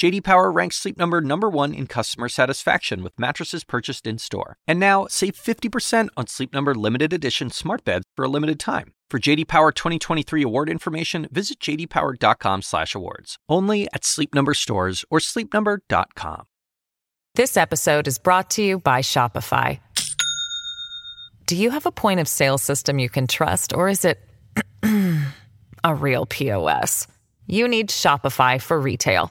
[0.00, 4.56] JD Power ranks Sleep Number number 1 in customer satisfaction with mattresses purchased in-store.
[4.66, 8.94] And now, save 50% on Sleep Number limited edition smart beds for a limited time.
[9.10, 13.36] For JD Power 2023 award information, visit jdpower.com/awards.
[13.46, 16.46] Only at Sleep Number stores or sleepnumber.com.
[17.34, 19.80] This episode is brought to you by Shopify.
[21.44, 24.18] Do you have a point of sale system you can trust or is it
[25.84, 27.06] a real POS?
[27.46, 29.30] You need Shopify for retail.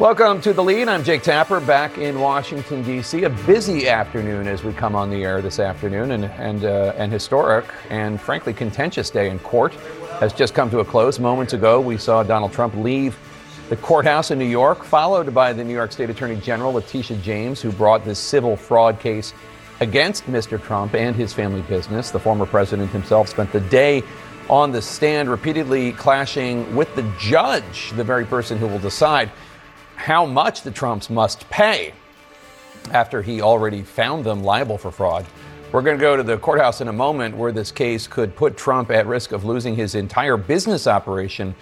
[0.00, 0.88] Welcome to the lead.
[0.88, 3.24] I'm Jake Tapper back in Washington, D.C.
[3.24, 7.10] A busy afternoon as we come on the air this afternoon, and, and uh, an
[7.10, 9.74] historic and frankly contentious day in court
[10.18, 11.18] has just come to a close.
[11.18, 13.18] Moments ago, we saw Donald Trump leave
[13.68, 17.60] the courthouse in New York, followed by the New York State Attorney General Letitia James,
[17.60, 19.34] who brought this civil fraud case
[19.80, 20.58] against Mr.
[20.58, 22.10] Trump and his family business.
[22.10, 24.02] The former president himself spent the day
[24.48, 29.30] on the stand, repeatedly clashing with the judge, the very person who will decide
[30.00, 31.92] how much the Trumps must pay
[32.90, 35.26] after he already found them liable for fraud.
[35.72, 38.56] We're going to go to the courthouse in a moment where this case could put
[38.56, 41.54] Trump at risk of losing his entire business operation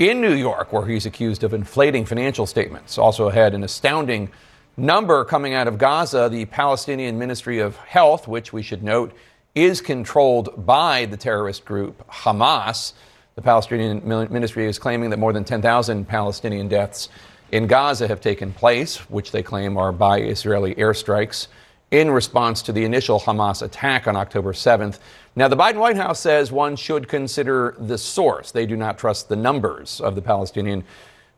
[0.00, 2.98] in New York, where he's accused of inflating financial statements.
[2.98, 4.30] Also had an astounding
[4.76, 6.28] number coming out of Gaza.
[6.28, 9.14] The Palestinian Ministry of Health, which we should note
[9.54, 12.94] is controlled by the terrorist group Hamas.
[13.36, 17.10] The Palestinian ministry is claiming that more than 10,000 Palestinian deaths
[17.52, 21.48] in Gaza have taken place, which they claim are by Israeli airstrikes
[21.90, 24.98] in response to the initial Hamas attack on October 7th.
[25.36, 28.50] Now, the Biden White House says one should consider the source.
[28.50, 30.84] They do not trust the numbers of the Palestinian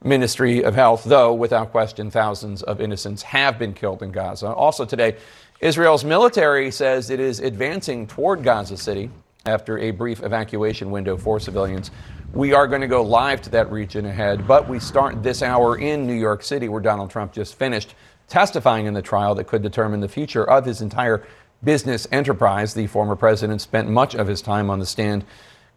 [0.03, 4.47] Ministry of Health, though, without question, thousands of innocents have been killed in Gaza.
[4.47, 5.17] Also today,
[5.61, 9.11] Israel's military says it is advancing toward Gaza City
[9.45, 11.91] after a brief evacuation window for civilians.
[12.35, 15.79] We are going to go live to that region ahead, but we start this hour
[15.79, 17.95] in New York City, where Donald Trump just finished
[18.29, 21.27] testifying in the trial that could determine the future of his entire
[21.65, 22.75] business enterprise.
[22.75, 25.25] The former president spent much of his time on the stand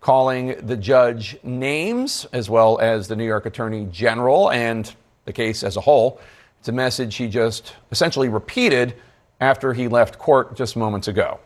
[0.02, 4.94] calling the judge names, as well as the New York Attorney General and
[5.26, 6.20] the case as a whole.
[6.60, 8.96] It's a message he just essentially repeated
[9.40, 11.40] after he left court just moments ago.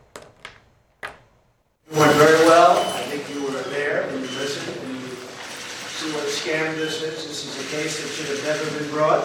[1.02, 1.10] It
[1.96, 2.76] went very well.
[2.76, 7.02] I think you were there and you listened and you see what a scam this
[7.02, 7.26] is.
[7.26, 9.24] This is a case that should have never been brought.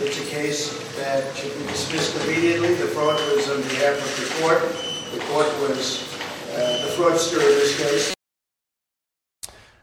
[0.00, 2.74] It's a case that should be dismissed immediately.
[2.74, 4.60] The fraud was on behalf of the court.
[5.14, 6.02] The court was
[6.52, 8.14] uh, the fraudster in this case.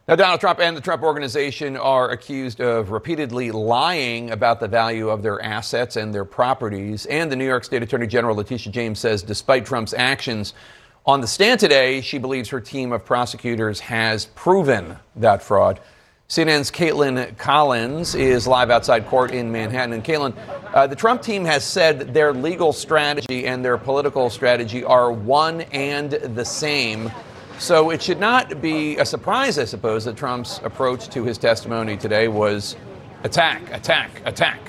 [0.08, 5.10] Now, Donald Trump and the Trump Organization are accused of repeatedly lying about the value
[5.10, 7.08] of their assets and their properties.
[7.08, 10.54] And the New York State Attorney General Letitia James says despite Trump's actions
[11.08, 15.80] on the stand today, she believes her team of prosecutors has proven that fraud.
[16.32, 19.92] CNN's Kaitlan Collins is live outside court in Manhattan.
[19.92, 20.34] And Kaitlan,
[20.74, 25.60] uh, the Trump team has said their legal strategy and their political strategy are one
[25.74, 27.12] and the same.
[27.60, 31.98] So it should not be a surprise, I suppose, that Trump's approach to his testimony
[31.98, 32.78] today was
[33.26, 34.62] attack, attack, attack.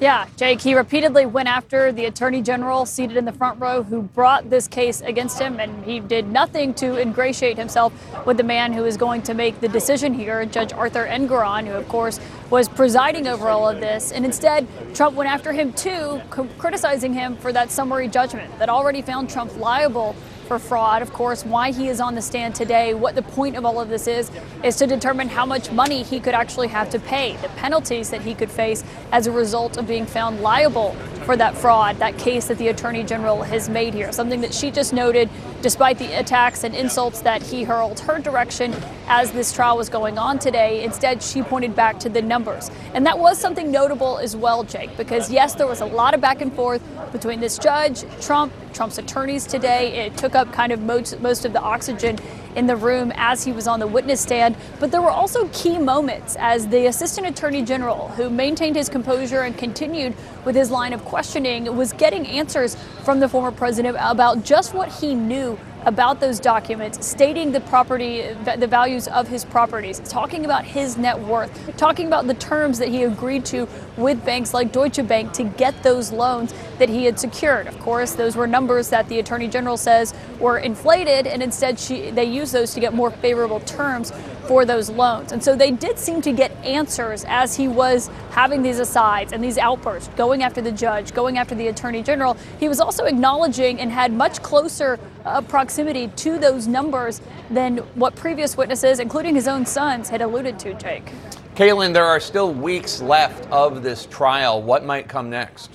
[0.00, 4.02] Yeah, Jake, he repeatedly went after the attorney general seated in the front row who
[4.02, 7.92] brought this case against him, and he did nothing to ingratiate himself
[8.26, 11.74] with the man who is going to make the decision here, Judge Arthur Engoron, who,
[11.74, 12.18] of course,
[12.50, 14.10] was presiding over all of this.
[14.10, 16.20] And instead, Trump went after him too,
[16.58, 21.02] criticizing him for that summary judgment that already found Trump liable for fraud.
[21.02, 23.88] Of course, why he is on the stand today, what the point of all of
[23.88, 24.30] this is,
[24.62, 28.22] is to determine how much money he could actually have to pay, the penalties that
[28.22, 30.92] he could face as a result of being found liable
[31.24, 34.12] for that fraud, that case that the Attorney General has made here.
[34.12, 35.30] Something that she just noted
[35.64, 38.70] despite the attacks and insults that he hurled her direction
[39.08, 40.84] as this trial was going on today.
[40.84, 42.70] Instead, she pointed back to the numbers.
[42.92, 46.20] And that was something notable as well, Jake, because yes, there was a lot of
[46.20, 46.82] back and forth
[47.12, 50.04] between this judge, Trump, Trump's attorneys today.
[50.04, 52.18] It took up kind of most, most of the oxygen
[52.56, 54.56] in the room as he was on the witness stand.
[54.80, 59.40] But there were also key moments as the Assistant Attorney General, who maintained his composure
[59.40, 60.14] and continued
[60.44, 64.88] with his line of questioning, was getting answers from the former president about just what
[64.88, 68.22] he knew about those documents, stating the property,
[68.56, 72.88] the values of his properties, talking about his net worth, talking about the terms that
[72.88, 77.20] he agreed to with banks like Deutsche Bank to get those loans that he had
[77.20, 77.66] secured.
[77.66, 82.10] Of course, those were numbers that the Attorney General says were inflated, and instead she,
[82.10, 84.12] they used those to get more favorable terms
[84.46, 85.32] for those loans.
[85.32, 89.42] And so they did seem to get answers as he was having these asides and
[89.42, 92.36] these outbursts, going after the judge, going after the Attorney General.
[92.60, 97.20] He was also acknowledging and had much closer uh, proximity to those numbers
[97.50, 101.12] than what previous witnesses, including his own sons, had alluded to, Jake.
[101.54, 104.60] Kaitlan, there are still weeks left of this trial.
[104.60, 105.70] What might come next?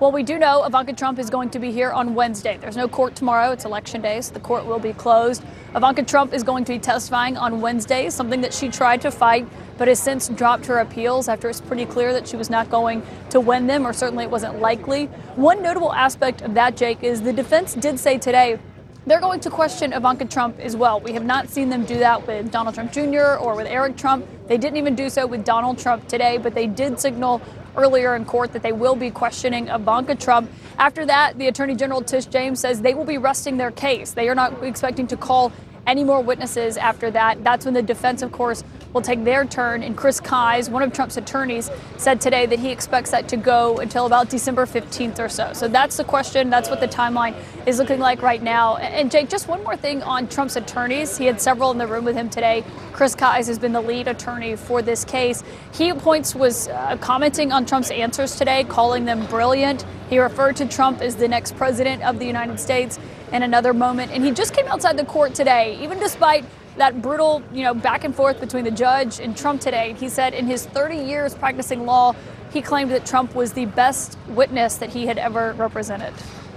[0.00, 2.58] Well, we do know Ivanka Trump is going to be here on Wednesday.
[2.60, 3.52] There's no court tomorrow.
[3.52, 5.44] It's election day, so the court will be closed.
[5.72, 9.46] Ivanka Trump is going to be testifying on Wednesday, something that she tried to fight
[9.78, 13.02] but has since dropped her appeals after it's pretty clear that she was not going
[13.30, 15.06] to win them, or certainly it wasn't likely.
[15.36, 18.58] One notable aspect of that, Jake, is the defense did say today
[19.06, 20.98] they're going to question Ivanka Trump as well.
[20.98, 23.36] We have not seen them do that with Donald Trump Jr.
[23.36, 24.26] or with Eric Trump.
[24.48, 27.42] They didn't even do so with Donald Trump today, but they did signal
[27.76, 30.50] earlier in court that they will be questioning Ivanka Trump.
[30.78, 34.12] After that, the Attorney General Tish James says they will be resting their case.
[34.12, 35.52] They are not expecting to call
[35.86, 37.42] any more witnesses after that.
[37.44, 39.82] That's when the defense, of course, will take their turn.
[39.82, 41.68] And Chris Kise, one of Trump's attorneys,
[41.98, 45.52] said today that he expects that to go until about December 15th or so.
[45.52, 46.48] So that's the question.
[46.48, 47.34] That's what the timeline
[47.66, 48.76] is looking like right now.
[48.76, 51.18] And Jake, just one more thing on Trump's attorneys.
[51.18, 52.64] He had several in the room with him today.
[52.92, 55.42] Chris Kise has been the lead attorney for this case.
[55.72, 59.84] He points was uh, commenting on Trump's answers today, calling them brilliant.
[60.08, 63.00] He referred to Trump as the next president of the United States
[63.32, 64.12] in another moment.
[64.12, 66.44] And he just came outside the court today, even despite
[66.76, 69.94] that brutal, you know, back and forth between the judge and Trump today.
[69.98, 72.14] He said in his 30 years practicing law,
[72.52, 76.14] he claimed that Trump was the best witness that he had ever represented.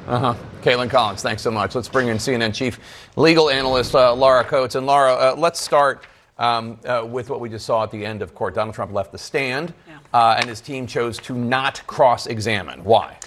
[0.07, 0.35] Uh huh.
[0.61, 1.75] Kaitlan Collins, thanks so much.
[1.75, 2.79] Let's bring in CNN chief
[3.15, 4.75] legal analyst uh, Laura Coates.
[4.75, 6.05] And Laura, uh, let's start
[6.37, 8.55] um, uh, with what we just saw at the end of court.
[8.55, 9.97] Donald Trump left the stand, yeah.
[10.13, 12.83] Uh, and his team chose to not cross examine.
[12.83, 13.17] Why?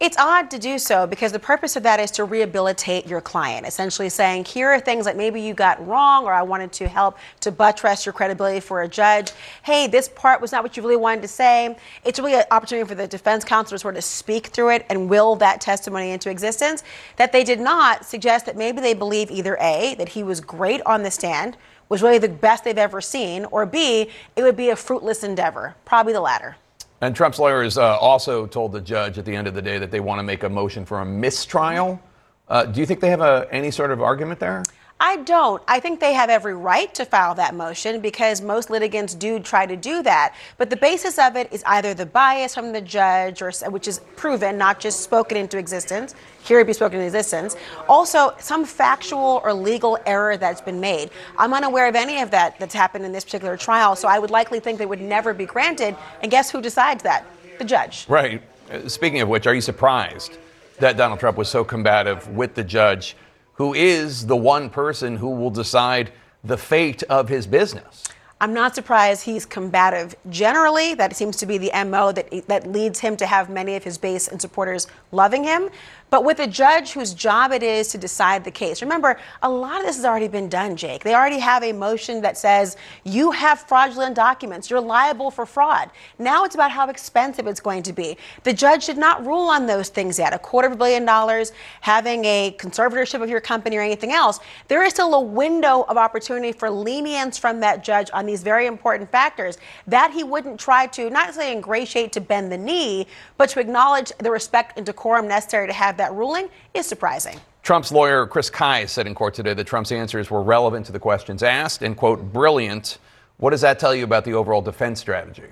[0.00, 3.66] It's odd to do so because the purpose of that is to rehabilitate your client,
[3.66, 7.18] essentially saying, here are things that maybe you got wrong, or I wanted to help
[7.40, 9.32] to buttress your credibility for a judge.
[9.64, 11.76] Hey, this part was not what you really wanted to say.
[12.04, 15.10] It's really an opportunity for the defense counsel to sort of speak through it and
[15.10, 16.84] will that testimony into existence.
[17.16, 20.80] That they did not suggest that maybe they believe either A, that he was great
[20.86, 21.56] on the stand,
[21.88, 25.74] was really the best they've ever seen, or B, it would be a fruitless endeavor.
[25.84, 26.54] Probably the latter.
[27.00, 29.90] And Trump's lawyers uh, also told the judge at the end of the day that
[29.90, 32.00] they want to make a motion for a mistrial.
[32.48, 34.62] Uh, do you think they have a, any sort of argument there?
[35.00, 35.62] I don't.
[35.68, 39.64] I think they have every right to file that motion because most litigants do try
[39.64, 40.34] to do that.
[40.56, 44.00] But the basis of it is either the bias from the judge, or which is
[44.16, 46.16] proven, not just spoken into existence.
[46.42, 47.54] Here it be spoken into existence.
[47.88, 51.10] Also, some factual or legal error that's been made.
[51.36, 54.30] I'm unaware of any of that that's happened in this particular trial, so I would
[54.30, 55.96] likely think they would never be granted.
[56.22, 57.24] And guess who decides that?
[57.60, 58.04] The judge.
[58.08, 58.42] Right.
[58.68, 60.38] Uh, speaking of which, are you surprised
[60.80, 63.16] that Donald Trump was so combative with the judge?
[63.58, 66.12] who is the one person who will decide
[66.44, 68.04] the fate of his business.
[68.40, 70.14] I'm not surprised he's combative.
[70.30, 73.82] Generally, that seems to be the MO that, that leads him to have many of
[73.82, 75.70] his base and supporters loving him.
[76.10, 79.80] But with a judge whose job it is to decide the case, remember, a lot
[79.80, 81.04] of this has already been done, Jake.
[81.04, 85.90] They already have a motion that says you have fraudulent documents, you're liable for fraud.
[86.18, 88.16] Now it's about how expensive it's going to be.
[88.44, 90.32] The judge did not rule on those things yet.
[90.32, 94.40] A quarter of a billion dollars, having a conservatorship of your company or anything else.
[94.68, 98.66] There is still a window of opportunity for lenience from that judge on these very
[98.66, 103.50] important factors that he wouldn't try to, not say ingratiate to bend the knee, but
[103.50, 107.38] to acknowledge the respect and decorum necessary to have that ruling is surprising.
[107.62, 110.98] Trump's lawyer, Chris Kise, said in court today that Trump's answers were relevant to the
[110.98, 112.98] questions asked and, quote, brilliant.
[113.36, 115.44] What does that tell you about the overall defense strategy?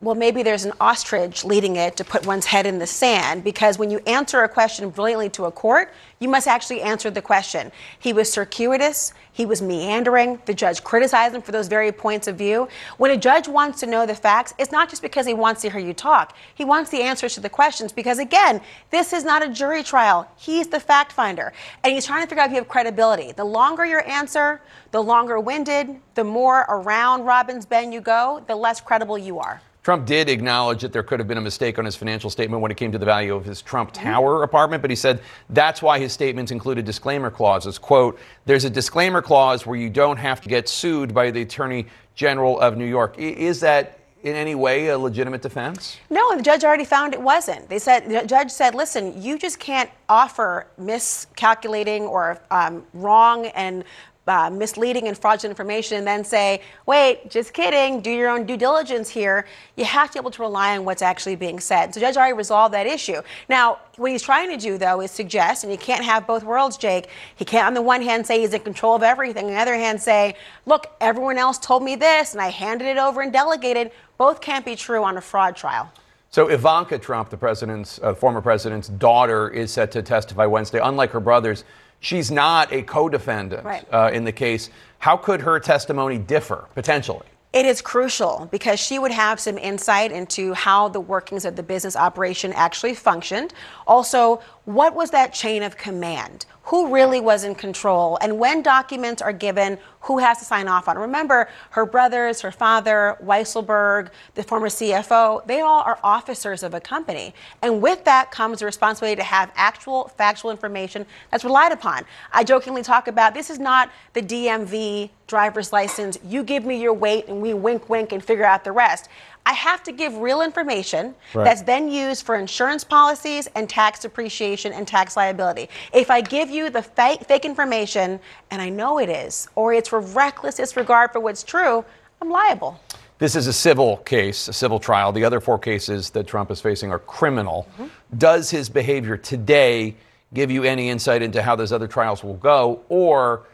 [0.00, 3.78] well, maybe there's an ostrich leading it to put one's head in the sand because
[3.78, 7.70] when you answer a question brilliantly to a court, you must actually answer the question.
[7.98, 10.40] He was circuitous, he was meandering.
[10.46, 12.68] The judge criticized him for those very points of view.
[12.96, 15.70] When a judge wants to know the facts, it's not just because he wants to
[15.70, 19.44] hear you talk, he wants the answers to the questions because, again, this is not
[19.44, 20.26] a jury trial.
[20.36, 21.52] He's the fact finder.
[21.84, 23.32] And he's trying to figure out if you have credibility.
[23.32, 28.56] The longer your answer, the longer winded, the more around Robin's Bend you go, the
[28.56, 29.60] less credible you are.
[29.86, 32.72] Trump did acknowledge that there could have been a mistake on his financial statement when
[32.72, 36.00] it came to the value of his Trump Tower apartment, but he said that's why
[36.00, 37.78] his statements included disclaimer clauses.
[37.78, 41.86] Quote, there's a disclaimer clause where you don't have to get sued by the Attorney
[42.16, 43.16] General of New York.
[43.16, 45.98] Is that in any way a legitimate defense?
[46.10, 47.68] No, the judge already found it wasn't.
[47.68, 53.84] They said the judge said, "Listen, you just can't offer miscalculating or um, wrong and
[54.26, 58.56] uh, misleading and fraudulent information and then say, wait, just kidding, do your own due
[58.56, 59.46] diligence here.
[59.76, 61.94] You have to be able to rely on what's actually being said.
[61.94, 63.22] So, Judge already resolved that issue.
[63.48, 66.76] Now, what he's trying to do, though, is suggest, and you can't have both worlds,
[66.76, 67.08] Jake.
[67.36, 69.74] He can't, on the one hand, say he's in control of everything, on the other
[69.74, 73.92] hand, say, look, everyone else told me this, and I handed it over and delegated.
[74.18, 75.90] Both can't be true on a fraud trial.
[76.30, 80.80] So Ivanka Trump, the president's uh, former president's daughter, is set to testify Wednesday.
[80.82, 81.64] Unlike her brothers,
[82.06, 83.84] she's not a co-defendant right.
[83.92, 84.70] uh, in the case.
[84.98, 87.26] How could her testimony differ potentially?
[87.52, 91.62] It is crucial because she would have some insight into how the workings of the
[91.62, 93.54] business operation actually functioned.
[93.86, 96.46] Also, what was that chain of command?
[96.64, 98.18] Who really was in control?
[98.20, 100.96] And when documents are given, who has to sign off on?
[100.96, 106.80] Remember, her brothers, her father, Weisselberg, the former CFO, they all are officers of a
[106.80, 107.34] company.
[107.62, 112.04] And with that comes the responsibility to have actual factual information that's relied upon.
[112.32, 116.18] I jokingly talk about this is not the DMV driver's license.
[116.24, 119.08] You give me your weight and we wink, wink and figure out the rest.
[119.46, 121.44] I have to give real information right.
[121.44, 125.68] that's then used for insurance policies and tax depreciation and tax liability.
[125.92, 128.18] If I give you the fake, fake information,
[128.50, 131.82] and I know it is, or it's for reckless disregard for what's true,
[132.20, 132.78] I'm liable.
[133.18, 135.10] This is a civil case, a civil trial.
[135.10, 137.66] The other four cases that Trump is facing are criminal.
[137.72, 138.18] Mm-hmm.
[138.18, 139.96] Does his behavior today
[140.34, 143.46] give you any insight into how those other trials will go, or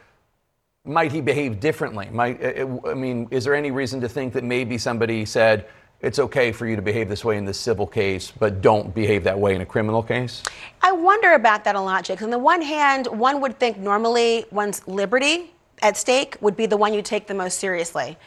[0.83, 2.09] might he behave differently?
[2.11, 5.67] Might, I mean, is there any reason to think that maybe somebody said,
[6.01, 9.23] it's okay for you to behave this way in the civil case, but don't behave
[9.23, 10.43] that way in a criminal case?
[10.81, 12.21] I wonder about that a lot, Jake.
[12.21, 15.53] On the one hand, one would think normally one's liberty
[15.83, 18.17] at stake would be the one you take the most seriously.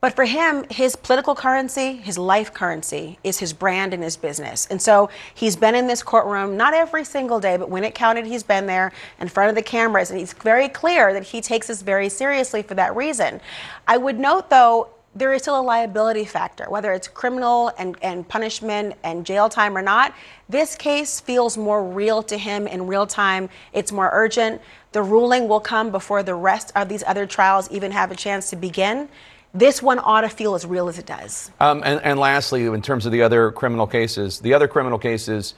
[0.00, 4.66] But for him, his political currency, his life currency, is his brand and his business.
[4.70, 8.26] And so he's been in this courtroom, not every single day, but when it counted,
[8.26, 10.10] he's been there in front of the cameras.
[10.10, 13.40] And he's very clear that he takes this very seriously for that reason.
[13.88, 18.28] I would note, though, there is still a liability factor, whether it's criminal and, and
[18.28, 20.14] punishment and jail time or not.
[20.50, 23.48] This case feels more real to him in real time.
[23.72, 24.60] It's more urgent.
[24.96, 28.48] The ruling will come before the rest of these other trials even have a chance
[28.48, 29.10] to begin.
[29.52, 31.50] This one ought to feel as real as it does.
[31.60, 35.52] Um, and, and lastly, in terms of the other criminal cases, the other criminal cases,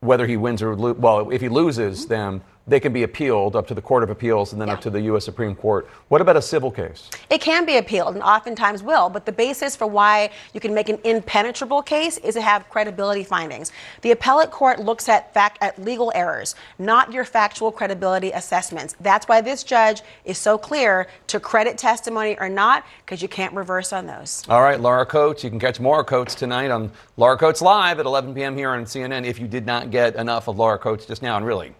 [0.00, 2.08] whether he wins or lo- well, if he loses mm-hmm.
[2.08, 4.74] them, they can be appealed up to the Court of Appeals and then yeah.
[4.74, 5.24] up to the U.S.
[5.24, 5.88] Supreme Court.
[6.08, 7.10] What about a civil case?
[7.28, 10.88] It can be appealed and oftentimes will, but the basis for why you can make
[10.88, 13.72] an impenetrable case is to have credibility findings.
[14.02, 18.94] The appellate court looks at fact at legal errors, not your factual credibility assessments.
[19.00, 23.54] That's why this judge is so clear to credit testimony or not, because you can't
[23.54, 24.44] reverse on those.
[24.48, 25.42] All right, Laura Coates.
[25.42, 28.56] You can catch more Coates tonight on Laura Coates Live at 11 p.m.
[28.56, 31.36] here on CNN if you did not get enough of Laura Coates just now.
[31.36, 31.74] And really,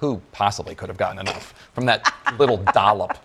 [0.00, 3.18] who possibly could have gotten enough from that little dollop?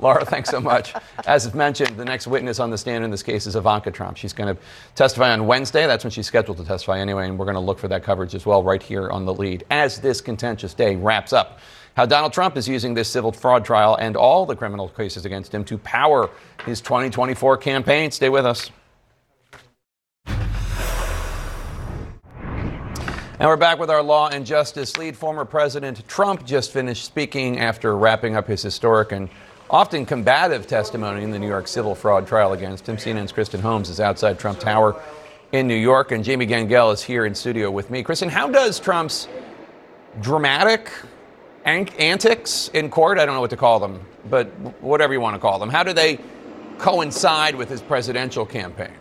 [0.00, 0.94] Laura, thanks so much.
[1.26, 4.16] As mentioned, the next witness on the stand in this case is Ivanka Trump.
[4.16, 4.60] She's going to
[4.94, 5.86] testify on Wednesday.
[5.86, 8.34] That's when she's scheduled to testify anyway, and we're going to look for that coverage
[8.34, 11.60] as well right here on the lead as this contentious day wraps up.
[11.94, 15.54] How Donald Trump is using this civil fraud trial and all the criminal cases against
[15.54, 16.30] him to power
[16.64, 18.10] his 2024 campaign.
[18.10, 18.70] Stay with us.
[23.44, 25.18] And we're back with our law and justice lead.
[25.18, 29.28] Former President Trump just finished speaking after wrapping up his historic and
[29.68, 32.96] often combative testimony in the New York civil fraud trial against him.
[32.96, 34.98] CNN's Kristen Holmes is outside Trump Tower
[35.52, 38.02] in New York, and Jamie Gangel is here in studio with me.
[38.02, 39.28] Kristen, how does Trump's
[40.22, 40.90] dramatic
[41.66, 44.46] antics in court, I don't know what to call them, but
[44.80, 46.18] whatever you want to call them, how do they
[46.78, 48.94] coincide with his presidential campaign?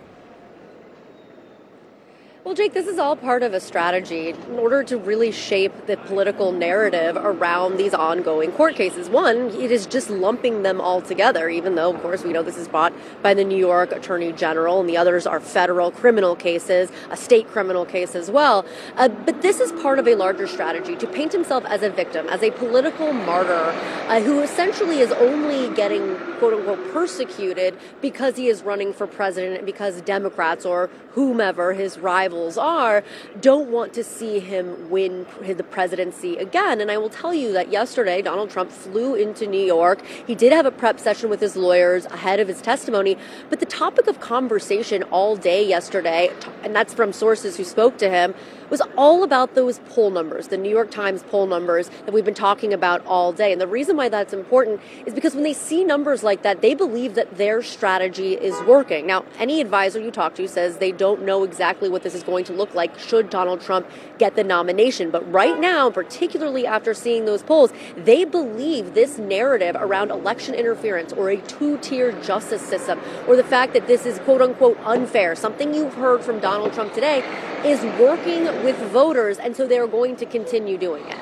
[2.45, 5.95] Well, Jake, this is all part of a strategy in order to really shape the
[5.95, 9.09] political narrative around these ongoing court cases.
[9.09, 12.57] One, it is just lumping them all together, even though, of course, we know this
[12.57, 16.91] is brought by the New York Attorney General, and the others are federal criminal cases,
[17.09, 18.65] a state criminal case as well.
[18.97, 22.27] Uh, but this is part of a larger strategy to paint himself as a victim,
[22.27, 23.73] as a political martyr
[24.09, 29.55] uh, who essentially is only getting, quote unquote, persecuted because he is running for president
[29.55, 33.03] and because Democrats or whomever his rivals rivals are,
[33.39, 36.81] don't want to see him win the presidency again.
[36.81, 40.03] And I will tell you that yesterday, Donald Trump flew into New York.
[40.25, 43.17] He did have a prep session with his lawyers ahead of his testimony,
[43.49, 46.31] but the topic of conversation all day yesterday,
[46.63, 48.33] and that's from sources who spoke to him,
[48.73, 52.33] was all about those poll numbers, the New York Times poll numbers that we've been
[52.33, 53.51] talking about all day.
[53.51, 56.73] And the reason why that's important is because when they see numbers like that, they
[56.73, 59.05] believe that their strategy is working.
[59.05, 62.45] Now, any advisor you talk to says they don't know exactly what this is going
[62.45, 63.87] to look like should Donald Trump
[64.17, 65.11] get the nomination.
[65.11, 71.13] But right now, particularly after seeing those polls, they believe this narrative around election interference
[71.13, 75.35] or a two tier justice system or the fact that this is quote unquote unfair,
[75.35, 77.19] something you've heard from Donald Trump today,
[77.63, 81.17] is working with voters, and so they're going to continue doing it.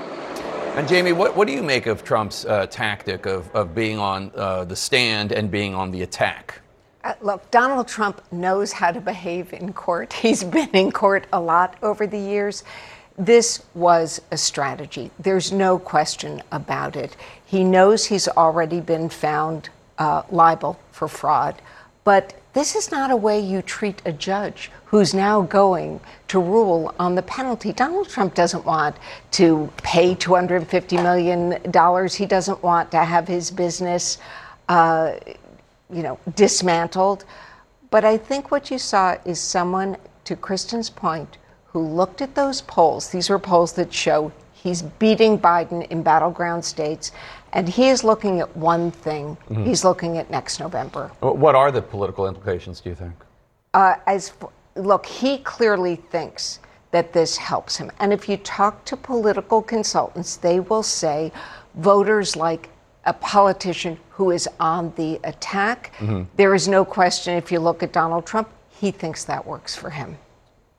[0.76, 4.32] And Jamie, what, what do you make of Trump's uh, tactic of, of being on
[4.36, 6.62] uh, the stand and being on the attack?
[7.04, 10.14] Uh, look, Donald Trump knows how to behave in court.
[10.22, 12.64] He's been in court a lot over the years.
[13.18, 15.12] This was a strategy.
[15.20, 17.18] There's no question about it.
[17.46, 21.62] He knows he's already been found uh, liable for fraud,
[22.06, 26.94] but this is not a way you treat a judge who's now going to rule
[27.00, 27.72] on the penalty.
[27.72, 28.96] Donald Trump doesn't want
[29.32, 32.10] to pay $250 million.
[32.10, 34.18] He doesn't want to have his business,
[34.68, 35.14] uh,
[35.90, 37.24] you know, dismantled.
[37.90, 42.62] But I think what you saw is someone, to Kristen's point, who looked at those
[42.62, 43.10] polls.
[43.10, 47.12] These were polls that show he's beating Biden in battleground states
[47.54, 49.36] and he is looking at one thing.
[49.50, 49.66] Mm-hmm.
[49.66, 51.12] He's looking at next November.
[51.20, 53.14] What are the political implications, do you think?
[53.74, 54.34] Uh, as
[54.76, 56.60] look, he clearly thinks
[56.92, 57.92] that this helps him.
[58.00, 61.32] And if you talk to political consultants, they will say
[61.76, 62.70] voters like
[63.06, 65.94] a politician who is on the attack.
[65.98, 66.24] Mm-hmm.
[66.36, 67.36] There is no question.
[67.36, 70.18] If you look at Donald Trump, he thinks that works for him.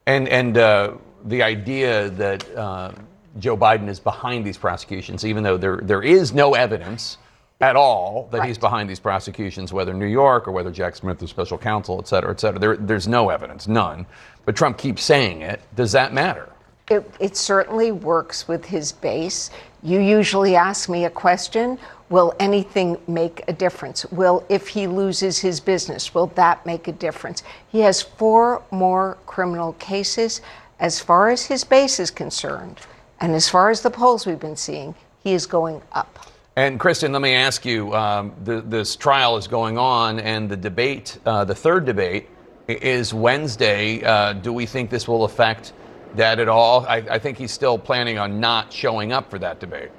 [0.06, 2.56] And and uh, the idea that.
[2.56, 2.92] Uh,
[3.38, 7.18] Joe Biden is behind these prosecutions, even though there, there is no evidence
[7.60, 8.48] at all that right.
[8.48, 12.08] he's behind these prosecutions, whether New York or whether Jack Smith is special counsel, et
[12.08, 12.58] cetera, et cetera.
[12.58, 14.04] There, there's no evidence, none.
[14.44, 15.60] But Trump keeps saying it.
[15.76, 16.48] Does that matter?
[16.90, 19.50] It, it certainly works with his base.
[19.82, 21.78] You usually ask me a question
[22.10, 24.04] Will anything make a difference?
[24.12, 27.42] Will, if he loses his business, will that make a difference?
[27.68, 30.42] He has four more criminal cases.
[30.78, 32.80] As far as his base is concerned,
[33.22, 36.18] and as far as the polls we've been seeing, he is going up.
[36.56, 40.56] And Kristen, let me ask you: um, the, this trial is going on, and the
[40.56, 42.28] debate, uh, the third debate,
[42.68, 44.02] is Wednesday.
[44.04, 45.72] Uh, do we think this will affect
[46.16, 46.84] that at all?
[46.86, 49.90] I, I think he's still planning on not showing up for that debate.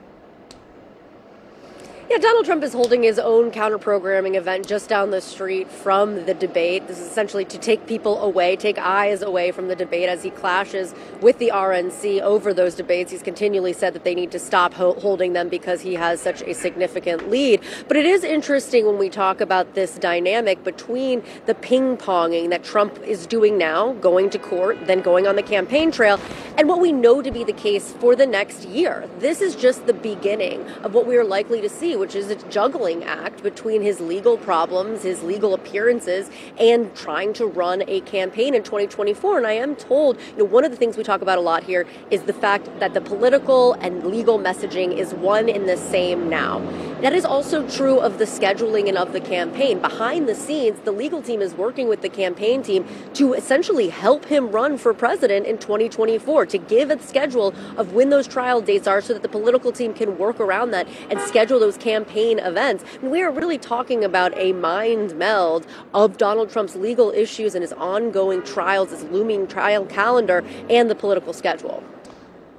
[2.09, 6.25] Yeah, Donald Trump is holding his own counter programming event just down the street from
[6.25, 6.85] the debate.
[6.85, 10.29] This is essentially to take people away, take eyes away from the debate as he
[10.29, 13.09] clashes with the RNC over those debates.
[13.09, 16.41] He's continually said that they need to stop ho- holding them because he has such
[16.41, 17.61] a significant lead.
[17.87, 22.65] But it is interesting when we talk about this dynamic between the ping ponging that
[22.65, 26.19] Trump is doing now, going to court, then going on the campaign trail,
[26.57, 29.09] and what we know to be the case for the next year.
[29.19, 32.35] This is just the beginning of what we are likely to see which is a
[32.49, 36.29] juggling act between his legal problems, his legal appearances,
[36.59, 39.37] and trying to run a campaign in 2024.
[39.37, 41.63] And I am told, you know, one of the things we talk about a lot
[41.63, 46.29] here is the fact that the political and legal messaging is one in the same
[46.29, 46.59] now.
[47.03, 49.79] That is also true of the scheduling and of the campaign.
[49.79, 52.85] Behind the scenes, the legal team is working with the campaign team
[53.15, 58.09] to essentially help him run for president in 2024, to give a schedule of when
[58.09, 61.59] those trial dates are so that the political team can work around that and schedule
[61.59, 62.85] those campaign events.
[63.01, 67.73] we are really talking about a mind meld of Donald Trump's legal issues and his
[67.73, 71.83] ongoing trials, his looming trial calendar, and the political schedule.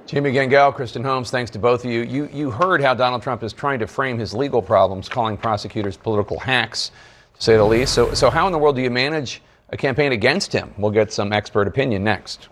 [0.07, 2.03] Jamie Gangel, Kristen Holmes, thanks to both of you.
[2.03, 2.29] you.
[2.31, 6.37] You heard how Donald Trump is trying to frame his legal problems, calling prosecutors political
[6.37, 6.91] hacks,
[7.33, 7.93] to say the least.
[7.95, 10.75] So, so how in the world do you manage a campaign against him?
[10.77, 12.49] We'll get some expert opinion next.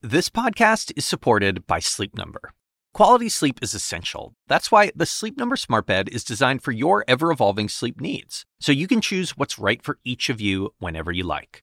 [0.00, 2.52] This podcast is supported by Sleep Number.
[2.94, 4.32] Quality sleep is essential.
[4.46, 8.46] That's why the Sleep Number Smart Bed is designed for your ever evolving sleep needs,
[8.58, 11.62] so you can choose what's right for each of you whenever you like.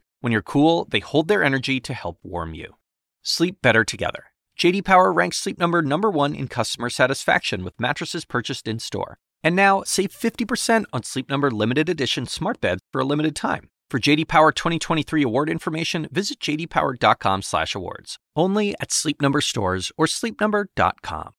[0.21, 2.75] When you're cool, they hold their energy to help warm you.
[3.23, 4.25] Sleep better together.
[4.57, 9.17] JD Power ranks Sleep Number number 1 in customer satisfaction with mattresses purchased in-store.
[9.43, 13.69] And now, save 50% on Sleep Number limited edition smart beds for a limited time.
[13.89, 18.19] For JD Power 2023 award information, visit jdpower.com/awards.
[18.35, 21.31] Only at Sleep Number stores or sleepnumber.com.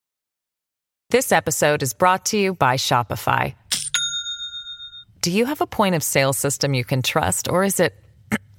[1.10, 3.54] This episode is brought to you by Shopify.
[5.20, 7.94] Do you have a point of sale system you can trust, or is it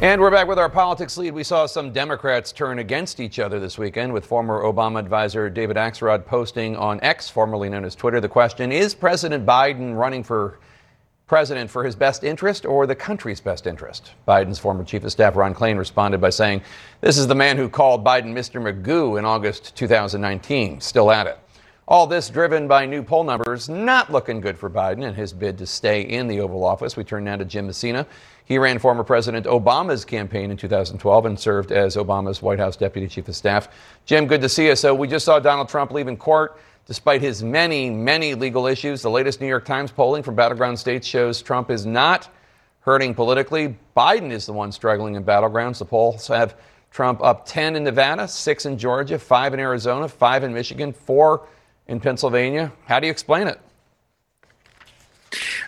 [0.00, 1.34] And we're back with our politics lead.
[1.34, 5.76] We saw some Democrats turn against each other this weekend with former Obama advisor David
[5.76, 10.60] Axelrod posting on X, formerly known as Twitter, the question Is President Biden running for
[11.26, 14.12] president for his best interest or the country's best interest?
[14.26, 16.62] Biden's former chief of staff, Ron Klain, responded by saying,
[17.00, 18.62] This is the man who called Biden Mr.
[18.62, 20.80] Magoo in August 2019.
[20.80, 21.40] Still at it.
[21.90, 25.56] All this driven by new poll numbers, not looking good for Biden and his bid
[25.56, 26.98] to stay in the Oval Office.
[26.98, 28.06] We turn now to Jim Messina.
[28.44, 33.08] He ran former President Obama's campaign in 2012 and served as Obama's White House Deputy
[33.08, 33.70] Chief of Staff.
[34.04, 34.76] Jim, good to see you.
[34.76, 36.60] So we just saw Donald Trump leaving court.
[36.84, 41.06] Despite his many, many legal issues, the latest New York Times polling from battleground states
[41.06, 42.28] shows Trump is not
[42.80, 43.78] hurting politically.
[43.96, 45.78] Biden is the one struggling in battlegrounds.
[45.78, 46.54] The polls have
[46.90, 51.46] Trump up 10 in Nevada, 6 in Georgia, 5 in Arizona, 5 in Michigan, 4
[51.88, 52.72] in Pennsylvania.
[52.86, 53.60] How do you explain it?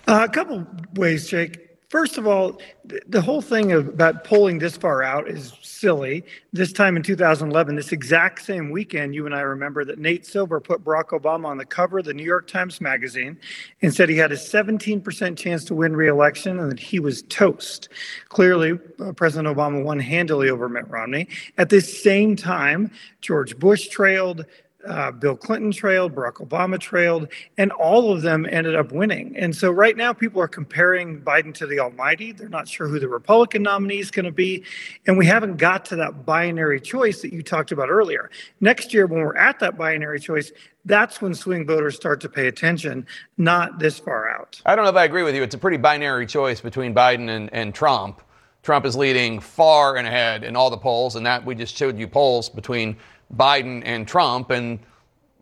[0.07, 1.67] Uh, a couple ways, Jake.
[1.89, 2.61] First of all,
[3.09, 6.25] the whole thing about pulling this far out is silly.
[6.53, 10.61] This time in 2011, this exact same weekend, you and I remember that Nate Silver
[10.61, 13.37] put Barack Obama on the cover of the New York Times Magazine
[13.83, 17.89] and said he had a 17% chance to win re-election and that he was toast.
[18.29, 21.27] Clearly, uh, President Obama won handily over Mitt Romney.
[21.59, 24.47] At this same time, George Bush trailed,
[24.87, 29.37] uh, Bill Clinton trailed, Barack Obama trailed, and all of them ended up winning.
[29.37, 32.33] And so right now, people are comparing Biden to the Almighty.
[32.33, 34.65] They're not sure who the Republican nominee is going to be.
[35.07, 38.31] And we haven't got to that binary choice that you talked about earlier.
[38.61, 40.53] Next year, when we're at that binary choice,
[40.85, 44.61] that's when swing voters start to pay attention, not this far out.
[44.65, 45.43] I don't know if I agree with you.
[45.43, 48.23] It's a pretty binary choice between Biden and, and Trump.
[48.63, 51.99] Trump is leading far and ahead in all the polls, and that we just showed
[51.99, 52.97] you polls between
[53.35, 54.79] Biden and Trump, and,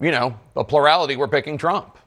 [0.01, 1.99] you know, a plurality, we're picking Trump.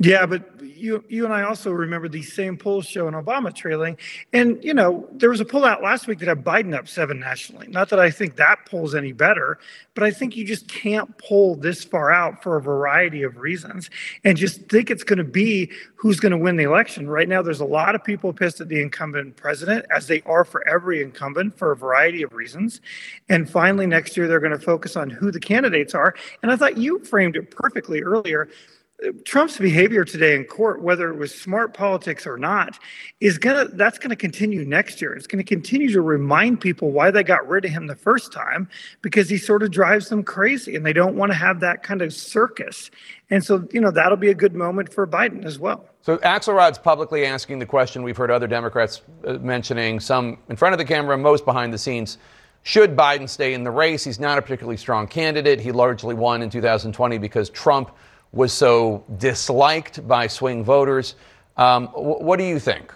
[0.00, 3.98] Yeah, but you you and I also remember these same polls showing Obama trailing.
[4.32, 7.18] And, you know, there was a poll out last week that had Biden up seven
[7.18, 7.66] nationally.
[7.66, 9.58] Not that I think that poll's any better,
[9.94, 13.90] but I think you just can't poll this far out for a variety of reasons
[14.22, 17.10] and just think it's going to be who's going to win the election.
[17.10, 20.44] Right now, there's a lot of people pissed at the incumbent president, as they are
[20.44, 22.80] for every incumbent for a variety of reasons.
[23.28, 26.14] And finally, next year, they're going to focus on who the candidates are.
[26.40, 28.48] And I thought you framed it perfectly earlier
[29.24, 32.78] Trump's behavior today in court, whether it was smart politics or not,
[33.20, 35.14] is gonna that's gonna continue next year.
[35.14, 38.68] It's gonna continue to remind people why they got rid of him the first time
[39.00, 42.02] because he sort of drives them crazy and they don't want to have that kind
[42.02, 42.90] of circus.
[43.30, 45.88] And so, you know, that'll be a good moment for Biden as well.
[46.02, 50.72] So Axelrod's publicly asking the question we've heard other Democrats uh, mentioning, some in front
[50.72, 52.18] of the camera, most behind the scenes.
[52.64, 54.02] Should Biden stay in the race?
[54.02, 55.60] He's not a particularly strong candidate.
[55.60, 57.92] He largely won in 2020 because Trump
[58.32, 61.14] was so disliked by swing voters.
[61.56, 62.92] Um, what do you think?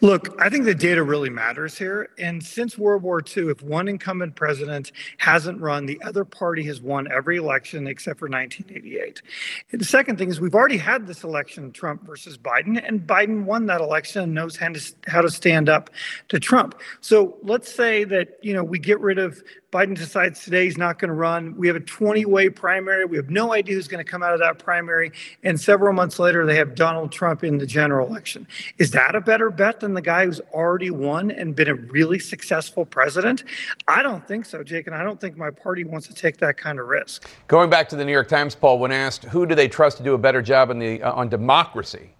[0.00, 2.10] Look, I think the data really matters here.
[2.18, 6.80] And since World War II, if one incumbent president hasn't run, the other party has
[6.80, 9.22] won every election except for 1988.
[9.70, 13.44] And the second thing is we've already had this election, Trump versus Biden, and Biden
[13.44, 15.90] won that election and knows how to, how to stand up
[16.28, 16.80] to Trump.
[17.00, 19.40] So let's say that, you know, we get rid of
[19.72, 21.56] Biden decides today he's not going to run.
[21.56, 23.06] We have a 20 way primary.
[23.06, 25.12] We have no idea who's going to come out of that primary.
[25.42, 28.46] And several months later, they have Donald Trump in the general election.
[28.76, 32.18] Is that a better bet than the guy who's already won and been a really
[32.18, 33.44] successful president?
[33.88, 34.86] I don't think so, Jake.
[34.86, 37.26] And I don't think my party wants to take that kind of risk.
[37.48, 40.02] Going back to the New York Times poll, when asked who do they trust to
[40.02, 42.14] do a better job the, uh, on democracy,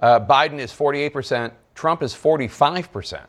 [0.00, 3.20] uh, Biden is 48%, Trump is 45%.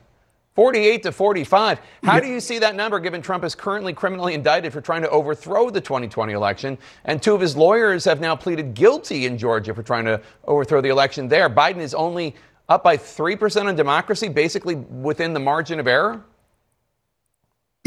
[0.59, 1.79] 48 to 45.
[2.03, 5.09] How do you see that number given Trump is currently criminally indicted for trying to
[5.09, 6.77] overthrow the 2020 election?
[7.05, 10.81] And two of his lawyers have now pleaded guilty in Georgia for trying to overthrow
[10.81, 11.49] the election there.
[11.49, 12.35] Biden is only
[12.67, 16.25] up by 3% on democracy, basically within the margin of error?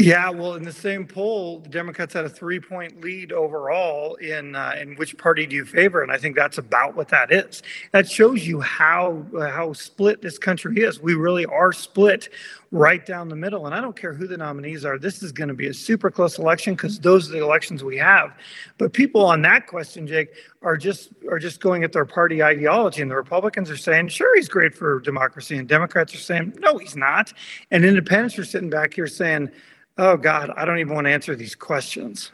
[0.03, 4.75] Yeah, well, in the same poll, the Democrats had a three-point lead overall in uh,
[4.77, 7.63] in which party do you favor, and I think that's about what that is.
[7.93, 10.99] That shows you how uh, how split this country is.
[10.99, 12.27] We really are split
[12.71, 14.99] right down the middle, and I don't care who the nominees are.
[14.99, 17.95] This is going to be a super close election because those are the elections we
[17.97, 18.35] have.
[18.77, 23.01] But people on that question, Jake, are just are just going at their party ideology,
[23.01, 26.77] and the Republicans are saying, "Sure, he's great for democracy," and Democrats are saying, "No,
[26.77, 27.31] he's not,"
[27.71, 29.49] and Independents are sitting back here saying
[29.97, 32.31] Oh God, I don't even want to answer these questions.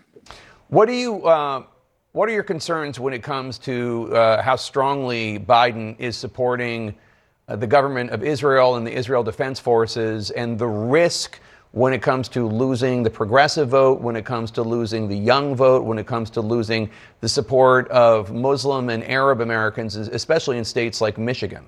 [0.70, 1.26] What do you?
[1.26, 1.64] Uh,
[2.14, 6.96] what are your concerns when it comes to uh, how strongly Biden is supporting
[7.50, 11.40] uh, the government of Israel and the Israel Defense Forces, and the risk
[11.72, 15.54] when it comes to losing the progressive vote, when it comes to losing the young
[15.54, 20.64] vote, when it comes to losing the support of Muslim and Arab Americans, especially in
[20.64, 21.66] states like Michigan?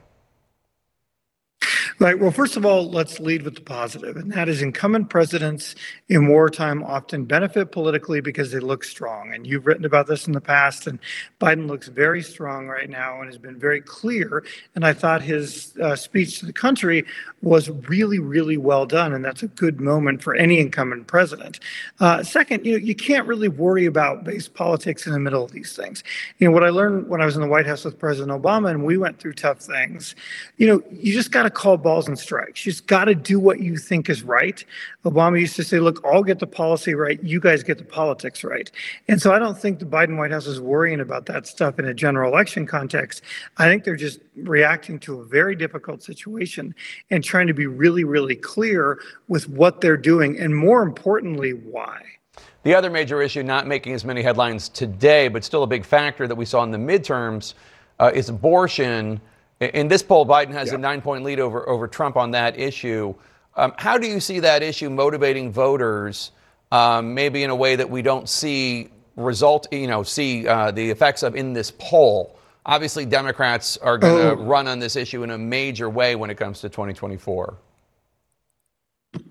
[2.02, 2.18] Right.
[2.18, 5.76] Well, first of all, let's lead with the positive, and that is incumbent presidents
[6.10, 9.36] in wartime often benefit politically because they look strong.
[9.36, 10.98] And you've written about this in the past, and
[11.40, 14.44] Biden looks very strong right now and has been very clear.
[14.74, 17.06] And I thought his uh, speech to the country
[17.44, 21.60] was really, really well done, and that's a good moment for any incumbent president.
[22.00, 25.52] Uh, second, you know, you can't really worry about base politics in the middle of
[25.52, 26.04] these things.
[26.40, 28.72] You know, what I learned when I was in the White House with President Obama,
[28.72, 30.16] and we went through tough things.
[30.58, 32.66] You know, you just got to call balls and strikes.
[32.66, 34.64] You just got to do what you think is right.
[35.04, 37.22] Obama used to say, look, I'll get the policy right.
[37.22, 38.72] You guys get the politics right.
[39.10, 41.86] And so I don't think the Biden White House is worrying about that stuff in
[41.86, 43.24] a general election context.
[43.58, 46.74] I think they're just reacting to a very difficult situation
[47.10, 50.40] and trying to be really, really clear with what they're doing.
[50.40, 52.02] And more importantly, why.
[52.64, 56.26] The other major issue, not making as many headlines today, but still a big factor
[56.26, 57.56] that we saw in the midterms,
[58.00, 59.20] uh, is abortion.
[59.62, 60.76] In this poll, Biden has yeah.
[60.76, 63.14] a nine point lead over, over Trump on that issue.
[63.56, 66.32] Um, how do you see that issue motivating voters,
[66.72, 70.90] um, maybe in a way that we don't see result, you know, see uh, the
[70.90, 72.40] effects of in this poll?
[72.66, 74.46] Obviously, Democrats are going to oh.
[74.46, 77.56] run on this issue in a major way when it comes to 2024.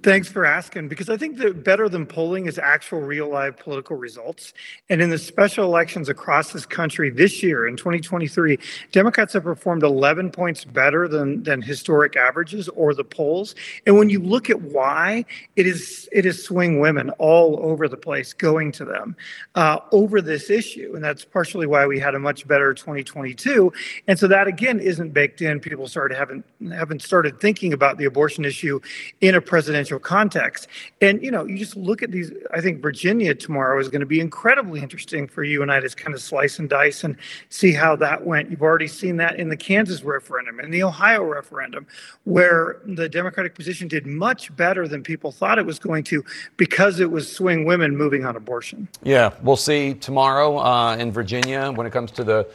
[0.02, 3.96] Thanks for asking, because I think that better than polling is actual real live political
[3.96, 4.52] results.
[4.90, 8.58] And in the special elections across this country this year in 2023,
[8.92, 13.54] Democrats have performed 11 points better than, than historic averages or the polls.
[13.86, 15.24] And when you look at why,
[15.56, 19.16] it is it is swing women all over the place going to them
[19.54, 20.92] uh, over this issue.
[20.94, 23.72] And that's partially why we had a much better 2022.
[24.08, 25.58] And so that again isn't baked in.
[25.58, 28.78] People started haven't haven't started thinking about the abortion issue
[29.22, 30.66] in a presidential presidential context.
[31.00, 32.32] And, you know, you just look at these.
[32.52, 35.88] I think Virginia tomorrow is going to be incredibly interesting for you and I to
[35.90, 37.16] kind of slice and dice and
[37.50, 38.50] see how that went.
[38.50, 41.86] You've already seen that in the Kansas referendum and the Ohio referendum,
[42.24, 46.24] where the Democratic position did much better than people thought it was going to
[46.56, 48.88] because it was swing women moving on abortion.
[49.04, 52.48] Yeah, we'll see tomorrow uh, in Virginia when it comes to the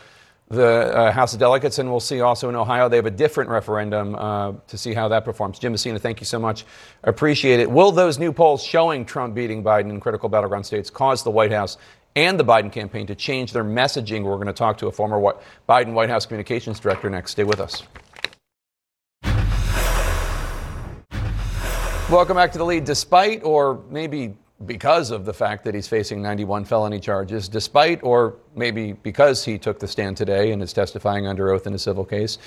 [0.49, 2.87] the uh, House of Delegates, and we'll see also in Ohio.
[2.87, 5.57] They have a different referendum uh, to see how that performs.
[5.57, 6.65] Jim Messina, thank you so much.
[7.03, 7.69] Appreciate it.
[7.69, 11.51] Will those new polls showing Trump beating Biden in critical battleground states cause the White
[11.51, 11.77] House
[12.15, 14.23] and the Biden campaign to change their messaging?
[14.23, 15.19] We're going to talk to a former
[15.67, 17.31] Biden White House communications director next.
[17.31, 17.83] Stay with us.
[22.11, 22.85] Welcome back to the lead.
[22.85, 28.35] Despite, or maybe because of the fact that he's facing 91 felony charges, despite or
[28.55, 32.05] maybe because he took the stand today and is testifying under oath in a civil
[32.05, 32.37] case,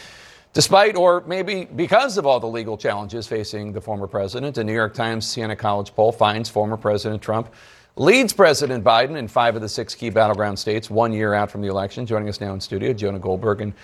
[0.54, 4.56] despite or maybe because of all the legal challenges facing the former president.
[4.56, 7.52] A New York Times Siena College poll finds former President Trump
[7.98, 11.60] leads President Biden in five of the six key battleground states one year out from
[11.60, 12.06] the election.
[12.06, 13.74] Joining us now in studio, Jonah Goldberg and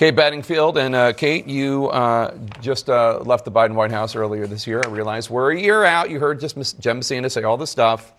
[0.00, 0.78] Kate Bedingfield.
[0.78, 4.80] And uh, Kate, you uh, just uh, left the Biden White House earlier this year.
[4.82, 6.08] I realize we're a year out.
[6.08, 6.72] You heard just Ms.
[6.72, 8.10] Jen Messina say all this stuff.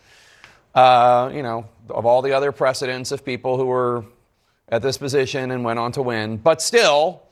[0.75, 4.05] Uh, you know, of all the other precedents of people who were
[4.69, 6.37] at this position and went on to win.
[6.37, 7.23] But still,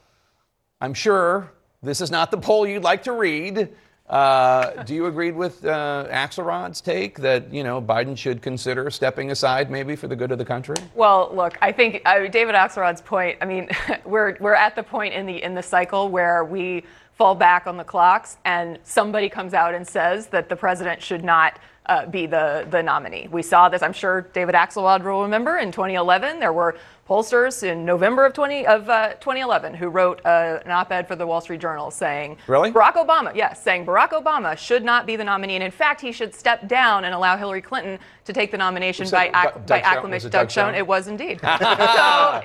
[0.81, 1.51] I'm sure
[1.83, 3.69] this is not the poll you'd like to read.
[4.09, 9.29] Uh, do you agree with uh, Axelrod's take that you know Biden should consider stepping
[9.29, 10.77] aside, maybe for the good of the country?
[10.95, 13.37] Well, look, I think uh, David Axelrod's point.
[13.39, 13.69] I mean,
[14.05, 16.83] we're we're at the point in the in the cycle where we
[17.19, 21.23] fall back on the clocks, and somebody comes out and says that the president should
[21.23, 23.27] not uh, be the, the nominee.
[23.29, 26.39] We saw this, I'm sure David Axelrod will remember, in 2011.
[26.39, 26.77] There were
[27.09, 31.15] pollsters in November of, 20, of uh, 2011 who wrote uh, an op ed for
[31.15, 32.71] the Wall Street Journal saying really?
[32.71, 35.55] Barack Obama, yes, saying Barack Obama should not be the nominee.
[35.55, 39.09] And in fact, he should step down and allow Hillary Clinton to take the nomination
[39.09, 40.29] by, ac- by acclamation.
[40.29, 40.75] Doug, Doug Schoen.
[40.75, 41.41] It was indeed.
[41.43, 41.47] so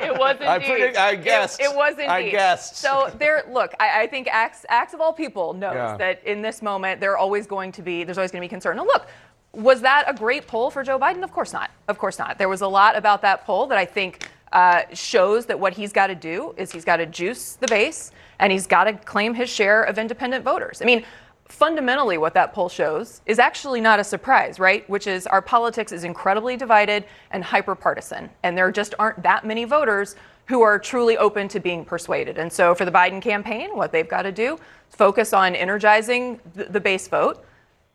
[0.00, 0.48] it was indeed.
[0.48, 1.60] I, predict, I guessed.
[1.60, 2.06] It, it, was indeed.
[2.06, 2.76] I guessed.
[2.76, 5.96] So there, look, I, I think Axe, Axe of all people knows yeah.
[5.98, 8.48] that in this moment, there are always going to be, there's always going to be
[8.48, 8.78] concern.
[8.78, 9.06] Now look,
[9.52, 11.22] was that a great poll for Joe Biden?
[11.22, 11.70] Of course not.
[11.88, 12.38] Of course not.
[12.38, 15.92] There was a lot about that poll that I think uh, shows that what he's
[15.92, 19.34] got to do is he's got to juice the base and he's got to claim
[19.34, 20.80] his share of independent voters.
[20.80, 21.04] I mean,
[21.48, 24.88] fundamentally, what that poll shows is actually not a surprise, right?
[24.88, 29.44] Which is our politics is incredibly divided and hyper partisan, and there just aren't that
[29.44, 32.38] many voters who are truly open to being persuaded.
[32.38, 36.40] And so, for the Biden campaign, what they've got to do is focus on energizing
[36.54, 37.44] the base vote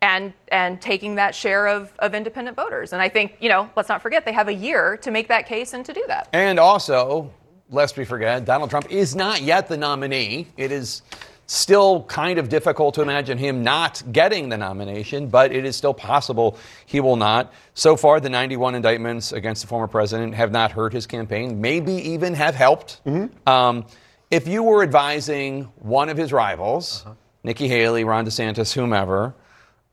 [0.02, 2.94] and and taking that share of, of independent voters.
[2.94, 5.48] And I think, you know, let's not forget they have a year to make that
[5.48, 6.30] case and to do that.
[6.34, 7.32] And also,
[7.70, 10.48] lest we forget, Donald Trump is not yet the nominee.
[10.58, 11.02] It is
[11.50, 15.96] still kind of difficult to imagine him not getting the nomination, but it is still
[15.96, 17.52] possible he will not.
[17.74, 21.94] So far, the 91 indictments against the former president have not hurt his campaign, maybe
[21.94, 23.02] even have helped.
[23.04, 23.50] Mm-hmm.
[23.50, 23.86] Um,
[24.30, 27.16] if you were advising one of his rivals, uh-huh.
[27.44, 29.34] Nikki Haley, Ron DeSantis, whomever,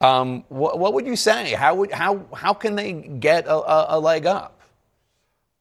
[0.00, 1.52] um, what, what, would you say?
[1.52, 4.60] How would how how can they get a, a, a leg up?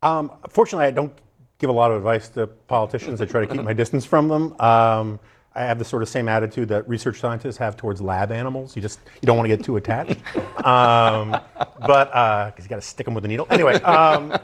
[0.01, 1.13] Um, fortunately, I don't
[1.57, 3.21] give a lot of advice to politicians.
[3.21, 4.59] I try to keep my distance from them.
[4.59, 5.19] Um,
[5.55, 8.75] I have the sort of same attitude that research scientists have towards lab animals.
[8.75, 10.19] You just you don't want to get too attached.
[10.65, 11.31] Um,
[11.79, 13.47] but because uh, you got to stick them with a the needle.
[13.51, 14.35] Anyway, um,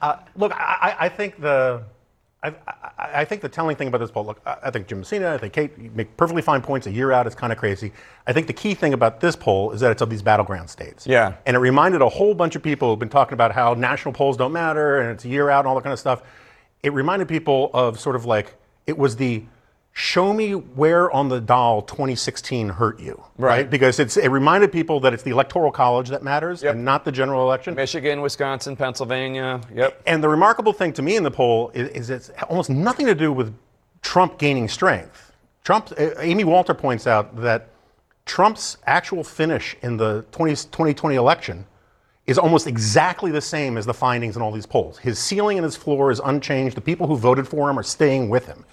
[0.00, 1.82] uh, look, I, I think the
[2.46, 2.54] I,
[2.98, 5.38] I, I, think the telling thing about this poll, look, I think Jim Messina, I
[5.38, 6.86] think Kate make perfectly fine points.
[6.86, 7.92] A year out is kind of crazy.
[8.26, 11.06] I think the key thing about this poll is that it's of these battleground states.
[11.06, 11.34] Yeah.
[11.44, 14.36] And it reminded a whole bunch of people who've been talking about how national polls
[14.36, 16.22] don't matter and it's a year out and all that kind of stuff.
[16.82, 18.54] It reminded people of sort of like
[18.86, 19.44] it was the
[19.98, 23.48] show me where on the doll 2016 hurt you, right?
[23.48, 23.70] right?
[23.70, 26.74] Because it's it reminded people that it's the electoral college that matters yep.
[26.74, 27.74] and not the general election.
[27.74, 30.02] Michigan, Wisconsin, Pennsylvania, yep.
[30.06, 33.14] And the remarkable thing to me in the poll is, is it's almost nothing to
[33.14, 33.56] do with
[34.02, 35.32] Trump gaining strength.
[35.64, 37.70] Trump, Amy Walter points out that
[38.26, 41.64] Trump's actual finish in the 20, 2020 election
[42.26, 44.98] is almost exactly the same as the findings in all these polls.
[44.98, 46.76] His ceiling and his floor is unchanged.
[46.76, 48.66] The people who voted for him are staying with him.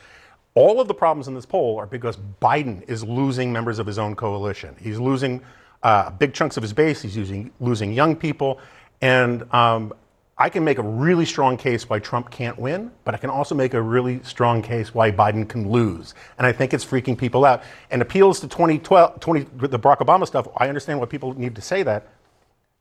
[0.55, 3.97] All of the problems in this poll are because Biden is losing members of his
[3.97, 4.75] own coalition.
[4.79, 5.41] He's losing
[5.81, 7.01] uh, big chunks of his base.
[7.01, 8.59] He's using, losing young people.
[9.01, 9.93] And um,
[10.37, 13.55] I can make a really strong case why Trump can't win, but I can also
[13.55, 16.15] make a really strong case why Biden can lose.
[16.37, 17.63] And I think it's freaking people out.
[17.91, 21.61] And appeals to 2012, 20, the Barack Obama stuff, I understand why people need to
[21.61, 22.07] say that.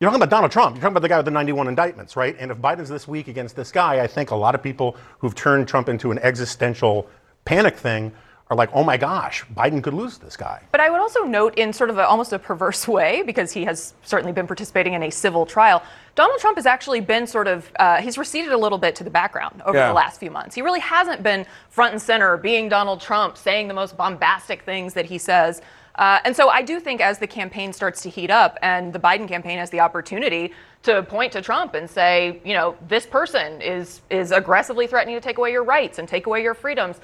[0.00, 0.74] You're talking about Donald Trump.
[0.74, 2.34] You're talking about the guy with the 91 indictments, right?
[2.38, 5.34] And if Biden's this week against this guy, I think a lot of people who've
[5.34, 7.08] turned Trump into an existential
[7.44, 8.12] panic thing
[8.52, 10.62] are like, oh my gosh, Biden could lose this guy.
[10.72, 13.64] But I would also note, in sort of a, almost a perverse way, because he
[13.64, 15.82] has certainly been participating in a civil trial,
[16.14, 19.10] Donald Trump has actually been sort of, uh, he's receded a little bit to the
[19.10, 19.88] background over yeah.
[19.88, 20.54] the last few months.
[20.54, 24.92] He really hasn't been front and center, being Donald Trump, saying the most bombastic things
[24.92, 25.62] that he says.
[25.94, 28.98] Uh, and so I do think as the campaign starts to heat up and the
[28.98, 30.52] Biden campaign has the opportunity
[30.84, 35.20] to point to Trump and say, you know, this person is is aggressively threatening to
[35.20, 37.00] take away your rights and take away your freedoms.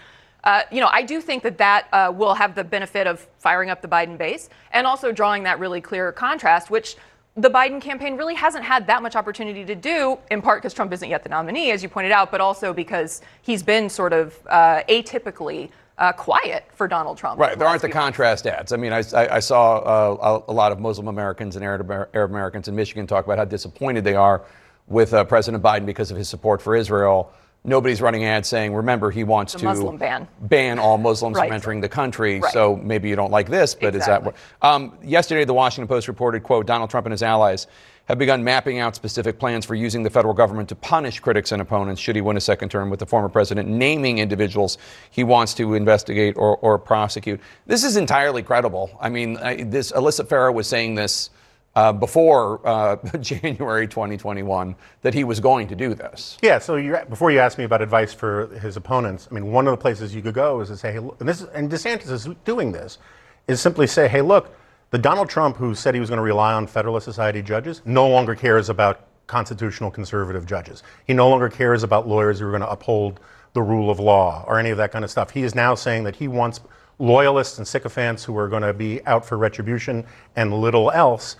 [0.49, 3.69] Uh, you know, I do think that that uh, will have the benefit of firing
[3.69, 6.97] up the Biden base and also drawing that really clear contrast, which
[7.37, 10.91] the Biden campaign really hasn't had that much opportunity to do, in part because Trump
[10.95, 14.39] isn't yet the nominee, as you pointed out, but also because he's been sort of
[14.49, 17.39] uh, atypically uh, quiet for Donald Trump.
[17.39, 17.59] Right.
[17.59, 18.73] There aren't the contrast ads.
[18.73, 21.91] I mean, I, I, I saw uh, a, a, lot of Muslim Americans and Arab,
[21.91, 24.47] Arab, Americans in Michigan talk about how disappointed they are
[24.87, 27.35] with uh, President Biden because of his support for Israel
[27.69, 30.27] nobody's running ads saying, remember, he wants the to Muslim ban.
[30.41, 31.49] ban all Muslims right.
[31.49, 32.41] from entering the country.
[32.41, 32.53] Right.
[32.53, 34.01] So maybe you don't like this, but exactly.
[34.01, 34.35] is that what?
[34.63, 37.67] Um, yesterday, the Washington Post reported, quote, Donald Trump and his allies
[38.07, 41.61] have begun mapping out specific plans for using the federal government to punish critics and
[41.61, 44.79] opponents should he win a second term, with the former president naming individuals
[45.11, 47.39] he wants to investigate or, or prosecute.
[47.67, 48.91] This is entirely credible.
[48.99, 51.29] I mean, I, this Alyssa Farah was saying this
[51.75, 56.39] uh, before uh, January 2021 that he was going to do this.
[56.43, 56.59] Yeah.
[56.59, 59.77] So before you ask me about advice for his opponents, I mean, one of the
[59.77, 62.99] places you could go is to say, hey, and this and DeSantis is doing this,
[63.47, 64.55] is simply say, hey, look,
[64.91, 68.09] the Donald Trump who said he was going to rely on Federalist Society judges no
[68.09, 70.83] longer cares about constitutional conservative judges.
[71.07, 73.21] He no longer cares about lawyers who are going to uphold
[73.53, 75.31] the rule of law or any of that kind of stuff.
[75.31, 76.61] He is now saying that he wants
[76.99, 80.05] loyalists and sycophants who are going to be out for retribution
[80.37, 81.37] and little else.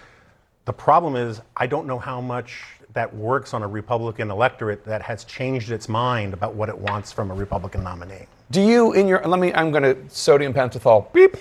[0.69, 5.01] The problem is, I don't know how much that works on a Republican electorate that
[5.01, 8.27] has changed its mind about what it wants from a Republican nominee.
[8.51, 11.39] Do you, in your, let me, I'm going to sodium pentothal, beep.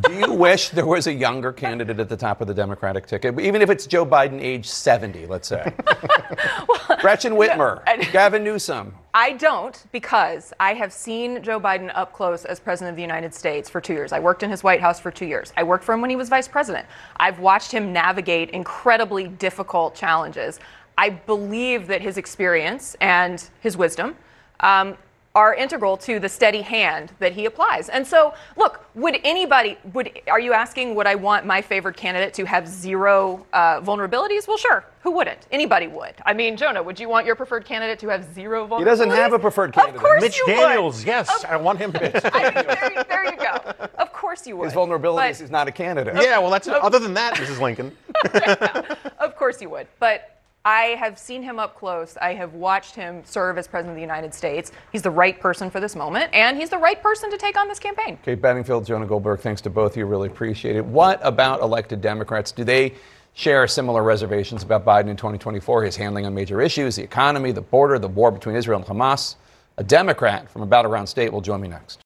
[0.00, 3.38] Do you wish there was a younger candidate at the top of the Democratic ticket,
[3.40, 5.72] even if it's Joe Biden, age 70, let's say?
[6.68, 8.94] well, Gretchen Whitmer, no, Gavin Newsom.
[9.14, 13.34] I don't because I have seen Joe Biden up close as president of the United
[13.34, 14.12] States for two years.
[14.12, 15.52] I worked in his White House for two years.
[15.56, 16.86] I worked for him when he was vice president.
[17.16, 20.60] I've watched him navigate incredibly difficult challenges.
[20.96, 24.16] I believe that his experience and his wisdom
[24.60, 24.96] um,
[25.38, 27.88] are integral to the steady hand that he applies.
[27.88, 32.34] And so, look, would anybody, would, are you asking, would I want my favorite candidate
[32.34, 34.48] to have zero uh, vulnerabilities?
[34.48, 34.84] Well, sure.
[35.02, 35.46] Who wouldn't?
[35.52, 36.14] Anybody would.
[36.26, 38.78] I mean, Jonah, would you want your preferred candidate to have zero vulnerabilities?
[38.80, 39.94] He doesn't have a preferred candidate.
[39.94, 41.06] Of course Mitch you Daniels, would.
[41.06, 41.92] yes, of, I want him.
[41.94, 43.86] I there, there, you go.
[43.96, 44.64] Of course you would.
[44.64, 46.16] His vulnerabilities, he's not a candidate.
[46.16, 47.60] Yeah, well, that's other than that, Mrs.
[47.60, 47.96] Lincoln.
[48.34, 49.86] yeah, of course you would.
[50.00, 52.16] But I have seen him up close.
[52.20, 54.72] I have watched him serve as president of the United States.
[54.92, 57.68] He's the right person for this moment, and he's the right person to take on
[57.68, 58.18] this campaign.
[58.22, 60.06] Kate Bedingfield, Jonah Goldberg, thanks to both of you.
[60.06, 60.84] Really appreciate it.
[60.84, 62.52] What about elected Democrats?
[62.52, 62.94] Do they
[63.34, 65.84] share similar reservations about Biden in 2024?
[65.84, 69.36] His handling on major issues, the economy, the border, the war between Israel and Hamas.
[69.78, 72.00] A Democrat from a battleground state will join me next.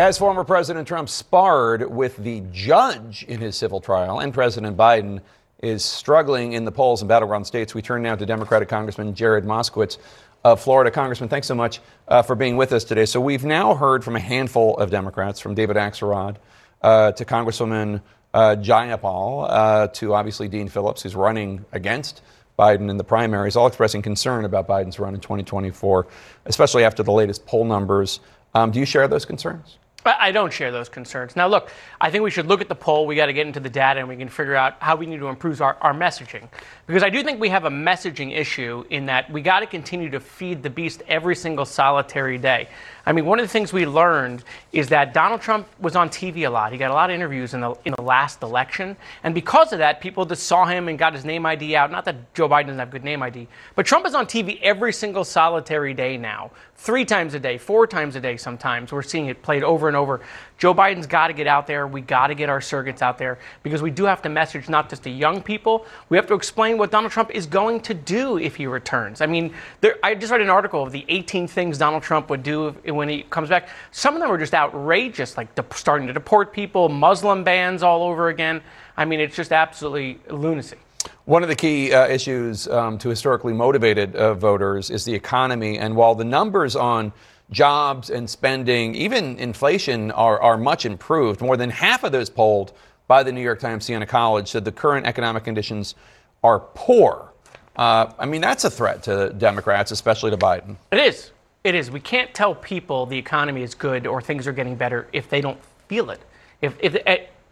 [0.00, 5.20] As former President Trump sparred with the judge in his civil trial, and President Biden
[5.62, 9.44] is struggling in the polls in battleground states, we turn now to Democratic Congressman Jared
[9.44, 9.98] Moskowitz
[10.42, 10.90] of Florida.
[10.90, 13.04] Congressman, thanks so much uh, for being with us today.
[13.04, 16.36] So we've now heard from a handful of Democrats, from David Axelrod
[16.80, 18.00] uh, to Congresswoman
[18.32, 22.22] uh, Jayapal uh, to obviously Dean Phillips, who's running against
[22.58, 26.06] Biden in the primaries, all expressing concern about Biden's run in 2024,
[26.46, 28.20] especially after the latest poll numbers.
[28.54, 29.76] Um, do you share those concerns?
[30.04, 31.36] I don't share those concerns.
[31.36, 31.70] Now, look,
[32.00, 33.06] I think we should look at the poll.
[33.06, 35.18] We got to get into the data and we can figure out how we need
[35.18, 36.48] to improve our, our messaging.
[36.90, 40.10] Because I do think we have a messaging issue in that we got to continue
[40.10, 42.66] to feed the beast every single solitary day.
[43.06, 46.46] I mean, one of the things we learned is that Donald Trump was on TV
[46.46, 46.72] a lot.
[46.72, 48.96] He got a lot of interviews in the, in the last election.
[49.22, 51.90] And because of that, people just saw him and got his name ID out.
[51.90, 54.92] Not that Joe Biden doesn't have good name ID, but Trump is on TV every
[54.92, 58.92] single solitary day now, three times a day, four times a day sometimes.
[58.92, 60.20] We're seeing it played over and over.
[60.58, 61.86] Joe Biden's got to get out there.
[61.86, 64.90] We got to get our surrogates out there because we do have to message not
[64.90, 65.86] just to young people.
[66.10, 69.20] We have to explain what Donald Trump is going to do if he returns.
[69.20, 72.42] I mean, there, I just read an article of the 18 things Donald Trump would
[72.42, 73.68] do when he comes back.
[73.92, 78.02] Some of them are just outrageous, like de- starting to deport people, Muslim bans all
[78.02, 78.62] over again.
[78.96, 80.78] I mean, it's just absolutely lunacy.
[81.26, 85.78] One of the key uh, issues um, to historically motivated uh, voters is the economy.
[85.78, 87.12] And while the numbers on
[87.50, 91.40] jobs and spending, even inflation, are, are much improved.
[91.40, 92.72] More than half of those polled
[93.06, 95.94] by the New York Times Siena College said the current economic conditions
[96.42, 97.32] are poor.
[97.76, 100.76] Uh, I mean, that's a threat to Democrats, especially to Biden.
[100.90, 101.30] It is.
[101.64, 101.90] It is.
[101.90, 105.40] We can't tell people the economy is good or things are getting better if they
[105.40, 106.20] don't feel it.
[106.62, 106.96] If, if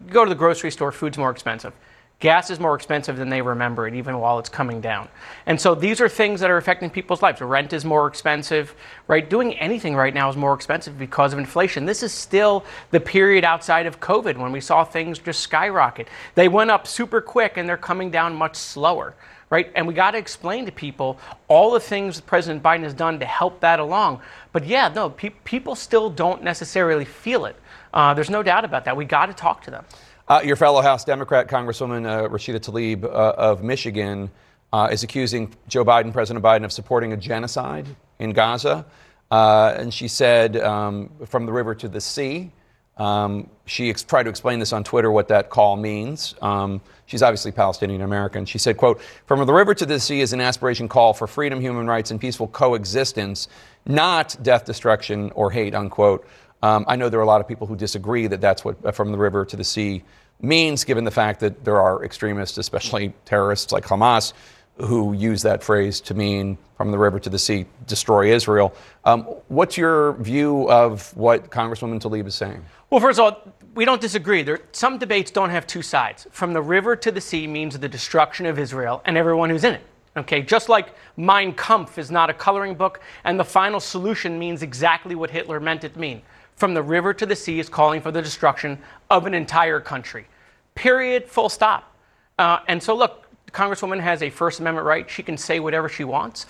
[0.07, 1.73] go to the grocery store, food's more expensive.
[2.21, 5.09] Gas is more expensive than they remember it, even while it's coming down.
[5.47, 7.41] And so these are things that are affecting people's lives.
[7.41, 8.75] Rent is more expensive,
[9.07, 9.31] right?
[9.31, 11.85] Doing anything right now is more expensive because of inflation.
[11.85, 16.09] This is still the period outside of COVID when we saw things just skyrocket.
[16.35, 19.15] They went up super quick and they're coming down much slower
[19.51, 19.73] right?
[19.75, 23.25] And we got to explain to people all the things President Biden has done to
[23.25, 24.21] help that along.
[24.53, 27.57] But yeah, no, pe- people still don't necessarily feel it.
[27.95, 28.97] Uh, there's no doubt about that.
[28.97, 29.85] We got to talk to them.
[30.29, 34.31] Uh, your fellow House Democrat Congresswoman uh, Rashida Tlaib uh, of Michigan
[34.75, 37.87] uh, is accusing Joe Biden, President Biden, of supporting a genocide
[38.19, 38.85] in Gaza.
[39.31, 42.51] Uh, and she said, um, from the river to the sea.
[42.99, 46.35] Um, she ex- tried to explain this on Twitter what that call means.
[46.43, 48.45] Um, she's obviously Palestinian American.
[48.45, 51.59] She said, quote, from the river to the sea is an aspiration call for freedom,
[51.59, 53.49] human rights, and peaceful coexistence,
[53.87, 56.27] not death, destruction, or hate, unquote.
[56.63, 58.93] Um, I know there are a lot of people who disagree that that's what uh,
[58.93, 60.03] from the river to the sea
[60.41, 64.33] means, given the fact that there are extremists, especially terrorists like Hamas,
[64.79, 68.73] who use that phrase to mean from the river to the sea, destroy Israel.
[69.05, 72.65] Um, what's your view of what Congresswoman Tlaib is saying?
[72.91, 74.43] Well, first of all, we don't disagree.
[74.43, 76.29] There, some debates don't have two sides.
[76.31, 79.75] From the river to the sea means the destruction of Israel and everyone who's in
[79.75, 79.83] it.
[80.17, 84.63] Okay, just like Mein Kampf is not a coloring book, and the final solution means
[84.63, 86.23] exactly what Hitler meant it to mean.
[86.59, 88.81] From the river to the sea is calling for the destruction
[89.11, 90.27] of an entire country.
[90.75, 91.95] Period, full stop.
[92.37, 95.09] Uh, and so, look, Congresswoman has a First Amendment right.
[95.09, 96.47] She can say whatever she wants.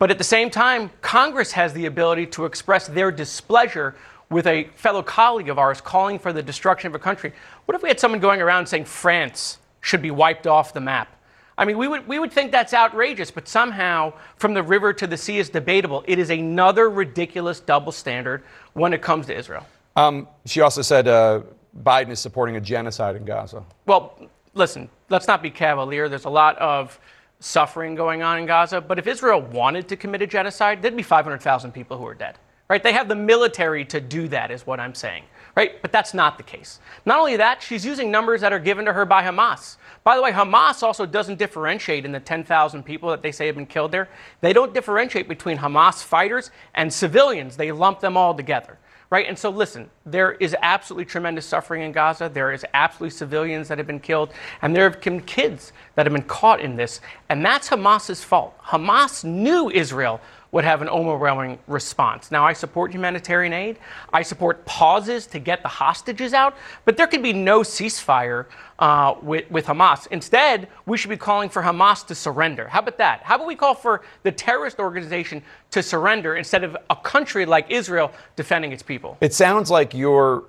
[0.00, 3.94] But at the same time, Congress has the ability to express their displeasure
[4.30, 7.32] with a fellow colleague of ours calling for the destruction of a country.
[7.66, 11.16] What if we had someone going around saying France should be wiped off the map?
[11.62, 15.06] I mean, we would, we would think that's outrageous, but somehow from the river to
[15.06, 16.02] the sea is debatable.
[16.08, 18.42] It is another ridiculous double standard
[18.72, 19.64] when it comes to Israel.
[19.94, 21.42] Um, she also said uh,
[21.84, 23.62] Biden is supporting a genocide in Gaza.
[23.86, 24.18] Well,
[24.54, 26.08] listen, let's not be cavalier.
[26.08, 26.98] There's a lot of
[27.38, 31.04] suffering going on in Gaza, but if Israel wanted to commit a genocide, there'd be
[31.04, 32.38] 500,000 people who are dead.
[32.68, 32.82] Right?
[32.82, 35.22] They have the military to do that, is what I'm saying.
[35.54, 35.80] Right?
[35.80, 36.80] But that's not the case.
[37.04, 39.76] Not only that, she's using numbers that are given to her by Hamas.
[40.04, 43.54] By the way, Hamas also doesn't differentiate in the 10,000 people that they say have
[43.54, 44.08] been killed there.
[44.40, 48.78] They don't differentiate between Hamas fighters and civilians, they lump them all together.
[49.10, 49.28] Right?
[49.28, 52.30] And so, listen, there is absolutely tremendous suffering in Gaza.
[52.32, 54.32] There is absolutely civilians that have been killed.
[54.62, 57.02] And there have been kids that have been caught in this.
[57.28, 58.58] And that's Hamas's fault.
[58.62, 60.18] Hamas knew Israel
[60.52, 62.30] would have an overwhelming response.
[62.30, 63.78] Now, I support humanitarian aid.
[64.12, 68.46] I support pauses to get the hostages out, but there could be no ceasefire
[68.78, 70.06] uh, with, with Hamas.
[70.08, 72.68] Instead, we should be calling for Hamas to surrender.
[72.68, 73.22] How about that?
[73.22, 77.70] How about we call for the terrorist organization to surrender instead of a country like
[77.70, 79.16] Israel defending its people?
[79.22, 80.44] It sounds like you're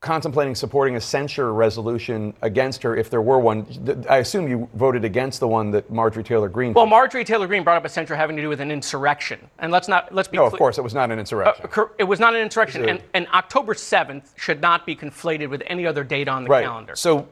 [0.00, 3.66] contemplating supporting a censure resolution against her if there were one.
[4.08, 6.72] I assume you voted against the one that Marjorie Taylor Greene.
[6.72, 9.72] Well, Marjorie Taylor Greene brought up a censure having to do with an insurrection, and
[9.72, 10.36] let's not let's be.
[10.36, 11.68] No, of course, it was not an insurrection.
[11.76, 15.62] Uh, it was not an insurrection, and, and, October seventh should not be conflated with
[15.66, 16.64] any other date on the right.
[16.64, 16.94] calendar.
[16.96, 17.28] So.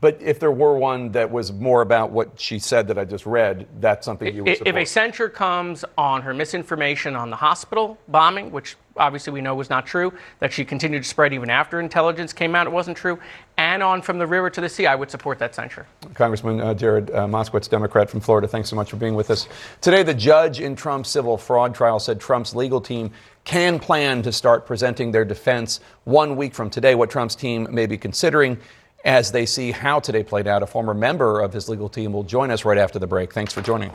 [0.00, 3.26] But if there were one that was more about what she said that I just
[3.26, 4.76] read, that's something you would support.
[4.76, 9.54] If a censure comes on her misinformation on the hospital bombing, which obviously we know
[9.54, 12.96] was not true, that she continued to spread even after intelligence came out it wasn't
[12.96, 13.18] true,
[13.58, 15.86] and on from the river to the sea, I would support that censure.
[16.14, 19.48] Congressman uh, Jared uh, Moskowitz, Democrat from Florida, thanks so much for being with us.
[19.82, 23.10] Today, the judge in Trump's civil fraud trial said Trump's legal team
[23.44, 27.84] can plan to start presenting their defense one week from today, what Trump's team may
[27.84, 28.58] be considering
[29.04, 30.62] as they see how today played out.
[30.62, 33.32] A former member of his legal team will join us right after the break.
[33.32, 33.92] Thanks for joining.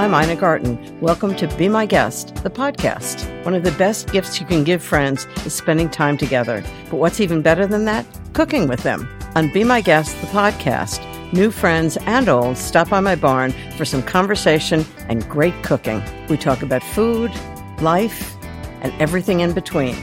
[0.00, 1.00] I'm Ina Garten.
[1.00, 3.44] Welcome to Be My Guest, the podcast.
[3.44, 6.62] One of the best gifts you can give friends is spending time together.
[6.88, 8.06] But what's even better than that?
[8.32, 9.08] Cooking with them.
[9.34, 11.02] On Be My Guest, the podcast,
[11.32, 16.00] new friends and old stop by my barn for some conversation and great cooking.
[16.28, 17.32] We talk about food,
[17.80, 18.37] life,
[18.82, 19.96] and everything in between.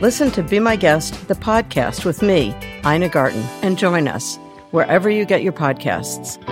[0.00, 2.54] Listen to Be My Guest, the podcast with me,
[2.84, 4.36] Ina Garten, and join us
[4.70, 6.42] wherever you get your podcasts.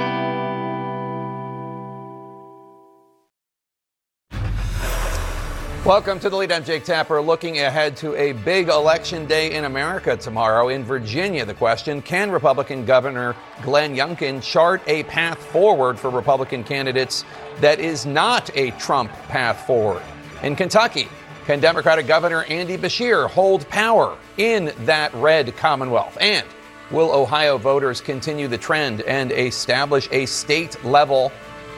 [5.84, 6.50] Welcome to the lead.
[6.50, 7.20] I'm Jake Tapper.
[7.20, 10.70] Looking ahead to a big election day in America tomorrow.
[10.70, 16.64] In Virginia, the question can Republican Governor Glenn Youngkin chart a path forward for Republican
[16.64, 17.26] candidates
[17.60, 20.02] that is not a Trump path forward?
[20.42, 21.06] In Kentucky,
[21.46, 26.16] can Democratic Governor Andy Beshear hold power in that red Commonwealth?
[26.18, 26.46] And
[26.90, 31.30] will Ohio voters continue the trend and establish a state level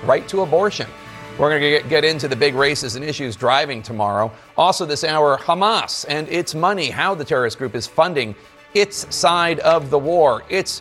[0.05, 0.87] right to abortion?
[1.37, 4.31] We're going to get into the big races and issues driving tomorrow.
[4.57, 8.37] Also, this hour, Hamas and its money, how the terrorist group is funding
[8.73, 10.81] its side of the war, its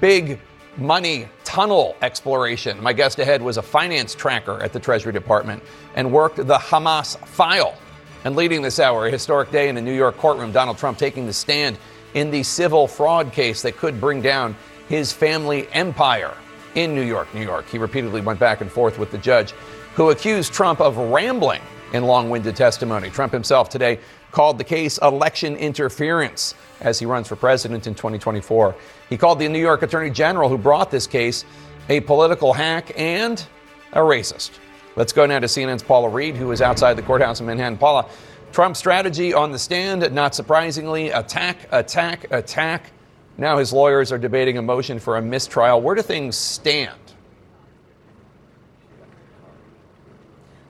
[0.00, 0.40] big
[0.78, 2.82] money tunnel exploration.
[2.82, 5.62] My guest ahead was a finance tracker at the Treasury Department
[5.94, 7.76] and worked the Hamas file.
[8.24, 11.26] And leading this hour, a historic day in a New York courtroom, Donald Trump taking
[11.26, 11.78] the stand
[12.14, 14.56] in the civil fraud case that could bring down
[14.88, 16.34] his family empire
[16.74, 17.68] in New York, New York.
[17.68, 19.52] He repeatedly went back and forth with the judge
[19.94, 21.62] who accused Trump of rambling
[21.92, 23.10] in long winded testimony.
[23.10, 23.98] Trump himself today
[24.30, 28.74] called the case election interference as he runs for president in 2024.
[29.08, 31.44] He called the New York Attorney General who brought this case
[31.88, 33.44] a political hack and
[33.92, 34.50] a racist.
[34.98, 37.78] Let's go now to CNN's Paula Reid, who is outside the courthouse in Manhattan.
[37.78, 38.08] Paula,
[38.50, 42.90] Trump's strategy on the stand, not surprisingly, attack, attack, attack.
[43.36, 45.80] Now his lawyers are debating a motion for a mistrial.
[45.80, 46.98] Where do things stand?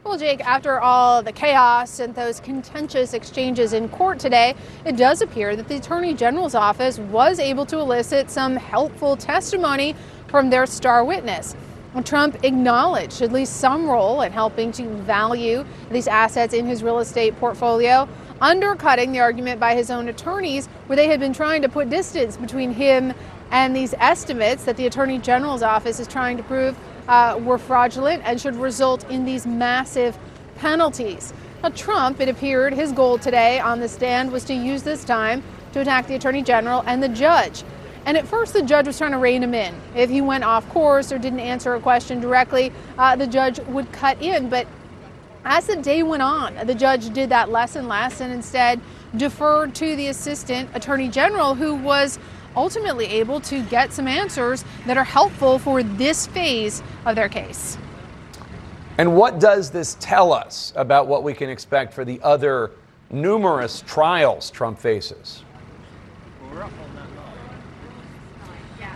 [0.04, 4.54] Well, Jake, after all the chaos and those contentious exchanges in court today,
[4.84, 9.96] it does appear that the Attorney General's office was able to elicit some helpful testimony
[10.26, 11.56] from their star witness.
[12.02, 16.98] Trump acknowledged at least some role in helping to value these assets in his real
[16.98, 18.08] estate portfolio
[18.40, 22.36] undercutting the argument by his own attorneys, where they had been trying to put distance
[22.36, 23.12] between him
[23.50, 26.76] And these estimates that the Attorney General's office is trying to prove
[27.08, 30.18] uh, were fraudulent and should result in these massive
[30.56, 31.32] penalties.
[31.62, 35.42] Now, Trump, it appeared, his goal today on the stand was to use this time
[35.72, 37.64] to attack the Attorney General and the judge.
[38.08, 39.74] And at first, the judge was trying to rein him in.
[39.94, 43.92] If he went off course or didn't answer a question directly, uh, the judge would
[43.92, 44.48] cut in.
[44.48, 44.66] But
[45.44, 48.80] as the day went on, the judge did that less and less and instead
[49.18, 52.18] deferred to the assistant attorney general, who was
[52.56, 57.76] ultimately able to get some answers that are helpful for this phase of their case.
[58.96, 62.70] And what does this tell us about what we can expect for the other
[63.10, 65.42] numerous trials Trump faces?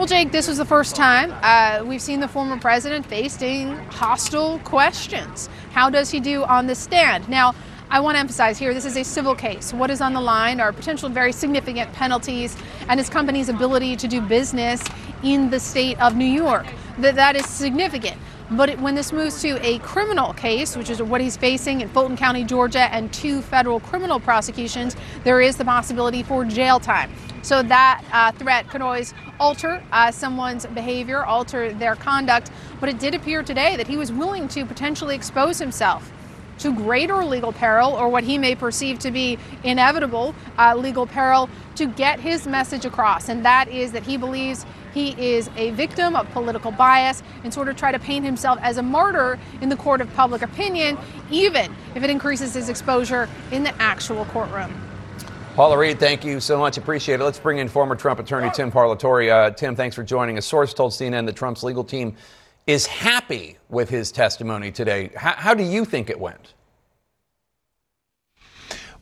[0.02, 4.58] Well, Jake, this was the first time uh, we've seen the former president facing hostile
[4.64, 5.48] questions.
[5.70, 7.28] How does he do on the stand?
[7.28, 7.54] Now,
[7.88, 9.72] I want to emphasize here this is a civil case.
[9.72, 12.56] What is on the line are potential very significant penalties
[12.88, 14.82] and his company's ability to do business
[15.22, 16.66] in the state of New York.
[16.98, 18.16] That, that is significant.
[18.50, 22.16] But when this moves to a criminal case, which is what he's facing in Fulton
[22.16, 27.10] County, Georgia, and two federal criminal prosecutions, there is the possibility for jail time.
[27.42, 32.50] So that uh, threat could always alter uh, someone's behavior, alter their conduct.
[32.78, 36.12] But it did appear today that he was willing to potentially expose himself
[36.58, 41.48] to greater legal peril or what he may perceive to be inevitable uh, legal peril
[41.74, 43.28] to get his message across.
[43.28, 47.68] And that is that he believes he is a victim of political bias and sort
[47.68, 50.98] of try to paint himself as a martyr in the court of public opinion,
[51.30, 54.72] even if it increases his exposure in the actual courtroom.
[55.54, 56.78] Paula Reid, thank you so much.
[56.78, 57.24] Appreciate it.
[57.24, 59.30] Let's bring in former Trump attorney Tim Parlatore.
[59.30, 60.46] Uh, Tim, thanks for joining us.
[60.46, 62.16] Source told CNN that Trump's legal team
[62.66, 65.10] is happy with his testimony today.
[65.14, 66.54] How, how do you think it went?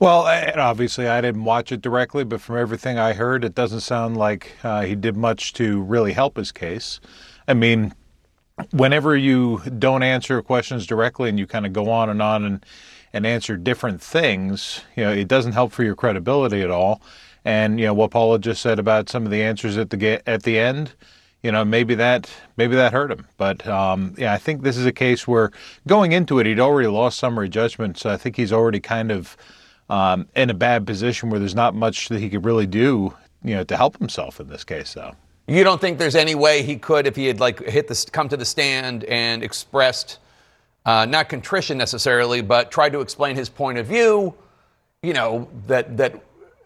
[0.01, 0.25] Well,
[0.59, 4.51] obviously, I didn't watch it directly, but from everything I heard, it doesn't sound like
[4.63, 6.99] uh, he did much to really help his case.
[7.47, 7.93] I mean,
[8.71, 12.65] whenever you don't answer questions directly and you kind of go on and on and
[13.13, 16.99] and answer different things, you know, it doesn't help for your credibility at all.
[17.45, 20.41] And you know what Paula just said about some of the answers at the at
[20.41, 20.95] the end,
[21.43, 22.27] you know, maybe that
[22.57, 23.27] maybe that hurt him.
[23.37, 25.51] But um, yeah, I think this is a case where
[25.85, 29.37] going into it, he'd already lost summary judgment, so I think he's already kind of
[29.91, 33.13] um, in a bad position where there's not much that he could really do,
[33.43, 35.13] you know, to help himself in this case, though.
[35.47, 38.29] You don't think there's any way he could, if he had like hit the come
[38.29, 40.19] to the stand and expressed
[40.85, 44.33] uh, not contrition necessarily, but tried to explain his point of view.
[45.03, 46.23] You know that that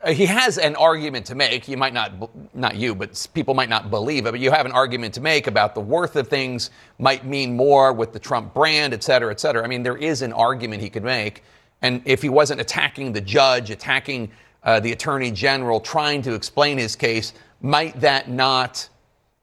[0.07, 1.67] he has an argument to make.
[1.67, 2.11] You might not,
[2.53, 4.32] not you, but people might not believe it.
[4.32, 6.69] But you have an argument to make about the worth of things
[6.99, 9.63] might mean more with the Trump brand, et cetera, et cetera.
[9.63, 11.41] I mean, there is an argument he could make.
[11.82, 14.32] And if he wasn't attacking the judge, attacking
[14.63, 18.89] uh, the attorney general, trying to explain his case, might that not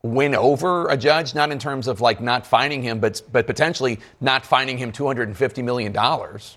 [0.03, 4.01] win over a judge, not in terms of like not finding him, but but potentially
[4.21, 6.57] not finding him two hundred and fifty million dollars.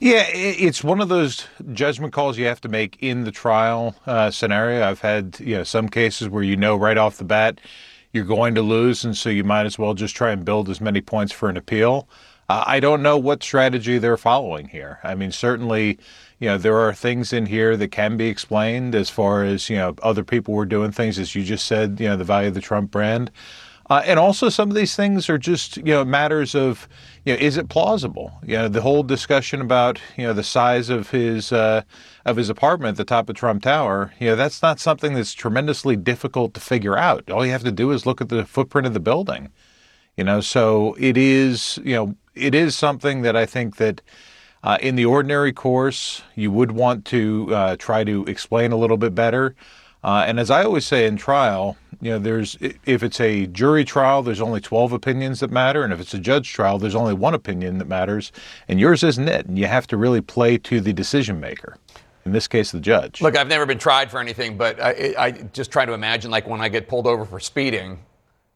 [0.00, 4.30] Yeah, it's one of those judgment calls you have to make in the trial uh,
[4.30, 4.82] scenario.
[4.82, 7.60] I've had you know some cases where you know right off the bat
[8.12, 10.80] you're going to lose, and so you might as well just try and build as
[10.80, 12.08] many points for an appeal.
[12.66, 14.98] I don't know what strategy they're following here.
[15.02, 15.98] I mean, certainly
[16.40, 19.76] you know, there are things in here that can be explained as far as, you
[19.76, 22.54] know, other people were doing things, as you just said, you know, the value of
[22.54, 23.30] the Trump brand.
[23.90, 26.88] Uh, and also, some of these things are just, you know, matters of,
[27.24, 28.32] you know, is it plausible?
[28.46, 31.82] You know, the whole discussion about, you know, the size of his uh,
[32.24, 34.14] of his apartment at the top of Trump Tower.
[34.18, 37.30] You know, that's not something that's tremendously difficult to figure out.
[37.30, 39.50] All you have to do is look at the footprint of the building.
[40.16, 44.00] You know, so it is, you know, it is something that I think that
[44.62, 48.96] uh, in the ordinary course, you would want to uh, try to explain a little
[48.96, 49.54] bit better.
[50.02, 52.56] Uh, and as I always say in trial, you know, there's
[52.86, 56.18] if it's a jury trial, there's only 12 opinions that matter, and if it's a
[56.18, 58.32] judge trial, there's only one opinion that matters,
[58.68, 59.46] and yours isn't it.
[59.46, 61.76] And you have to really play to the decision maker.
[62.24, 63.20] In this case, the judge.
[63.20, 66.46] Look, I've never been tried for anything, but I, I just try to imagine like
[66.46, 67.98] when I get pulled over for speeding.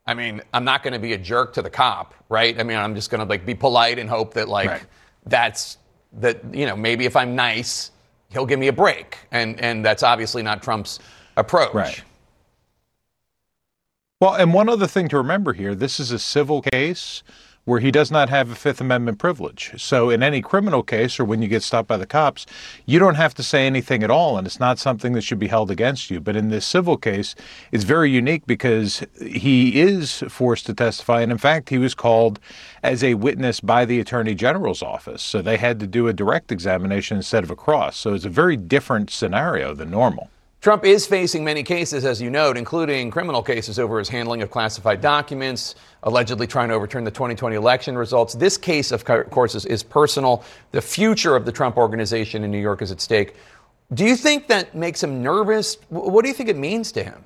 [0.07, 2.59] I mean, I'm not going to be a jerk to the cop, right?
[2.59, 4.83] I mean, I'm just going to like be polite and hope that like right.
[5.27, 5.79] that's
[6.15, 7.91] that you know maybe if I'm nice,
[8.31, 10.99] he'll give me a break, and and that's obviously not Trump's
[11.37, 11.75] approach.
[11.75, 12.03] Right.
[14.21, 17.23] Well, and one other thing to remember here: this is a civil case
[17.65, 19.73] where he does not have a Fifth Amendment privilege.
[19.79, 22.47] So, in any criminal case or when you get stopped by the cops,
[22.85, 25.49] you don't have to say anything at all, and it's not something that should be
[25.49, 26.21] held against you.
[26.21, 27.35] But in this civil case,
[27.73, 32.39] it's very unique because he is forced to testify, and in fact, he was called
[32.83, 35.23] as a witness by the Attorney General's office.
[35.23, 37.97] So, they had to do a direct examination instead of a cross.
[37.97, 40.31] So, it's a very different scenario than normal.
[40.65, 44.51] Trump is facing many cases, as you note, including criminal cases over his handling of
[44.51, 48.33] classified documents, allegedly trying to overturn the 2020 election results.
[48.33, 50.43] This case, of course, is, is personal.
[50.73, 53.35] The future of the Trump organization in New York is at stake.
[53.93, 55.77] Do you think that makes him nervous?
[55.91, 57.23] What do you think it means to him?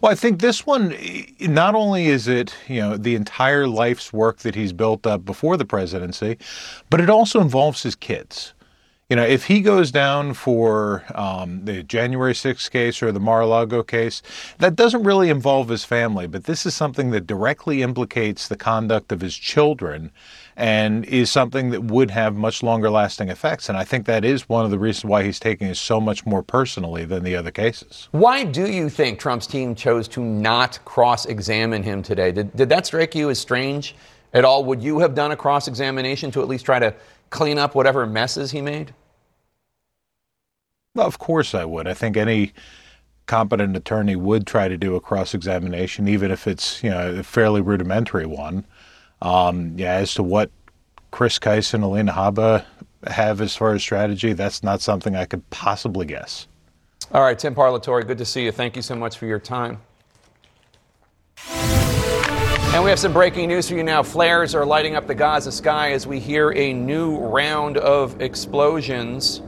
[0.00, 0.96] Well, I think this one,
[1.40, 5.58] not only is it, you know, the entire life's work that he's built up before
[5.58, 6.38] the presidency,
[6.88, 8.54] but it also involves his kids.
[9.10, 13.82] You know, if he goes down for um, the January 6th case or the Mar-a-Lago
[13.82, 14.22] case,
[14.58, 19.10] that doesn't really involve his family, but this is something that directly implicates the conduct
[19.10, 20.12] of his children
[20.56, 23.68] and is something that would have much longer lasting effects.
[23.68, 26.24] And I think that is one of the reasons why he's taking it so much
[26.24, 28.06] more personally than the other cases.
[28.12, 32.30] Why do you think Trump's team chose to not cross examine him today?
[32.30, 33.96] Did, did that strike you as strange
[34.34, 34.64] at all?
[34.66, 36.94] Would you have done a cross examination to at least try to
[37.30, 38.94] clean up whatever messes he made?
[41.00, 41.86] Of course I would.
[41.86, 42.52] I think any
[43.26, 47.22] competent attorney would try to do a cross examination, even if it's you know a
[47.22, 48.64] fairly rudimentary one.
[49.22, 50.50] Um, yeah, as to what
[51.10, 52.64] Chris Kise and Alina Habba
[53.06, 56.46] have as far as strategy, that's not something I could possibly guess.
[57.12, 58.52] All right, Tim Parlatore, good to see you.
[58.52, 59.78] Thank you so much for your time.
[62.72, 64.02] And we have some breaking news for you now.
[64.02, 69.42] Flares are lighting up the Gaza sky as we hear a new round of explosions.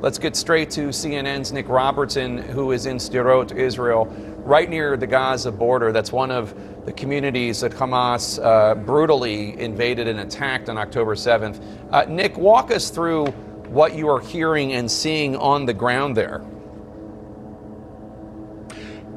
[0.00, 4.04] Let's get straight to CNN's Nick Robertson, who is in Sderot, Israel,
[4.44, 5.90] right near the Gaza border.
[5.90, 11.64] That's one of the communities that Hamas uh, brutally invaded and attacked on October 7th.
[11.90, 13.28] Uh, Nick, walk us through
[13.68, 16.44] what you are hearing and seeing on the ground there.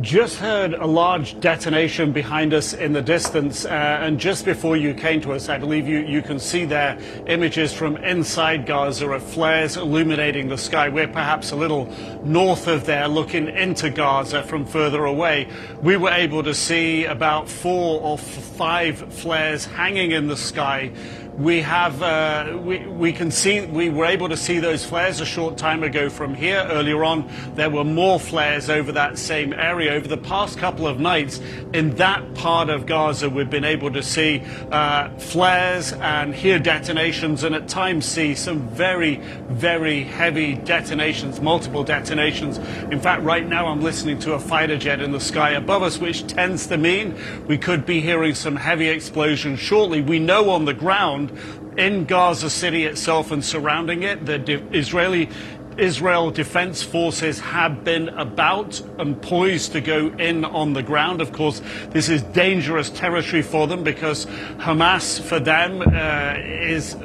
[0.02, 4.94] Just heard a large detonation behind us in the distance, uh, and just before you
[4.94, 6.98] came to us, I believe you, you can see there
[7.28, 10.88] images from inside Gaza of flares illuminating the sky.
[10.88, 11.94] We're perhaps a little
[12.24, 15.50] north of there, looking into Gaza from further away.
[15.82, 20.94] We were able to see about four or five flares hanging in the sky
[21.40, 25.26] we have uh, we, we can see we were able to see those flares a
[25.26, 26.68] short time ago from here.
[26.70, 29.94] Earlier on there were more flares over that same area.
[29.94, 31.40] Over the past couple of nights
[31.74, 37.46] in that part of Gaza we've been able to see uh, flares and hear detonations
[37.46, 39.16] and at times see some very
[39.48, 42.58] very heavy detonations multiple detonations.
[42.92, 46.00] In fact right now I'm listening to a fighter jet in the sky above us
[46.00, 47.18] which tends to mean
[47.48, 50.02] we could be hearing some heavy explosions shortly.
[50.02, 51.29] We know on the ground
[51.78, 54.26] in Gaza City itself and surrounding it.
[54.26, 55.30] The Israeli
[55.78, 61.22] Israel Defense Forces have been about and poised to go in on the ground.
[61.22, 61.62] Of course,
[61.92, 64.26] this is dangerous territory for them because
[64.58, 66.96] Hamas, for them, uh, is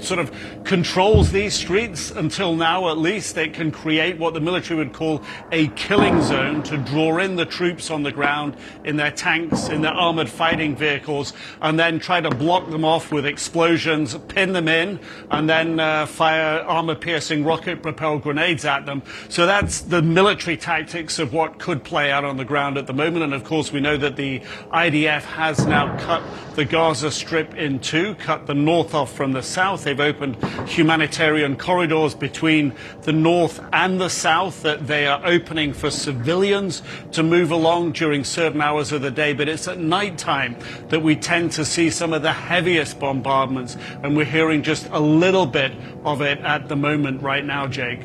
[0.00, 0.32] sort of
[0.64, 3.36] controls these streets until now, at least.
[3.36, 5.22] It can create what the military would call
[5.52, 9.82] a killing zone to draw in the troops on the ground in their tanks, in
[9.82, 14.68] their armored fighting vehicles, and then try to block them off with explosions, pin them
[14.68, 19.02] in, and then uh, fire armor piercing rocket propelled grenades at them.
[19.28, 22.92] So that's the military tactics of what could play out on the ground at the
[22.92, 23.24] moment.
[23.24, 24.40] And of course, we know that the
[24.72, 26.22] IDF has now cut
[26.54, 29.79] the Gaza Strip in two, cut the north off from the south.
[29.84, 30.36] They've opened
[30.68, 37.22] humanitarian corridors between the north and the south that they are opening for civilians to
[37.22, 39.32] move along during certain hours of the day.
[39.32, 40.56] But it's at night time
[40.88, 45.00] that we tend to see some of the heaviest bombardments, and we're hearing just a
[45.00, 45.72] little bit
[46.04, 48.00] of it at the moment right now, Jake.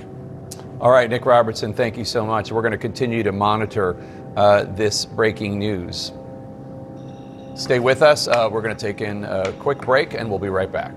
[0.79, 2.51] All right, Nick Robertson, thank you so much.
[2.51, 3.95] We're going to continue to monitor
[4.35, 6.11] uh, this breaking news.
[7.55, 8.27] Stay with us.
[8.27, 10.93] Uh, we're going to take in a quick break, and we'll be right back.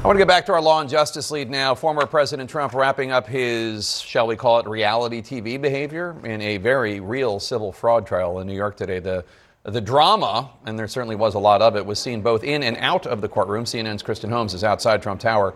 [0.00, 1.74] I want to get back to our law and justice lead now.
[1.74, 6.56] Former President Trump wrapping up his, shall we call it, reality TV behavior in a
[6.56, 8.98] very real civil fraud trial in New York today.
[8.98, 9.26] The
[9.64, 12.78] the drama, and there certainly was a lot of it, was seen both in and
[12.78, 13.64] out of the courtroom.
[13.66, 15.54] CNN's Kristen Holmes is outside Trump Tower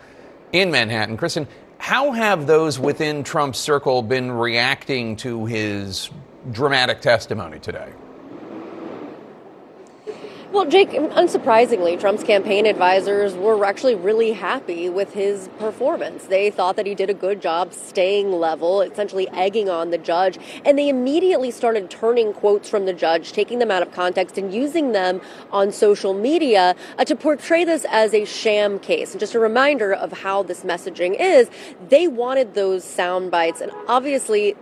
[0.52, 1.16] in Manhattan.
[1.16, 6.10] Kristen, how have those within Trump's circle been reacting to his
[6.52, 7.94] dramatic testimony today?
[10.54, 16.26] Well, Jake, unsurprisingly, Trump's campaign advisors were actually really happy with his performance.
[16.26, 20.38] They thought that he did a good job staying level, essentially egging on the judge,
[20.64, 24.54] and they immediately started turning quotes from the judge, taking them out of context, and
[24.54, 29.10] using them on social media uh, to portray this as a sham case.
[29.10, 31.50] And just a reminder of how this messaging is,
[31.88, 34.54] they wanted those sound bites, and obviously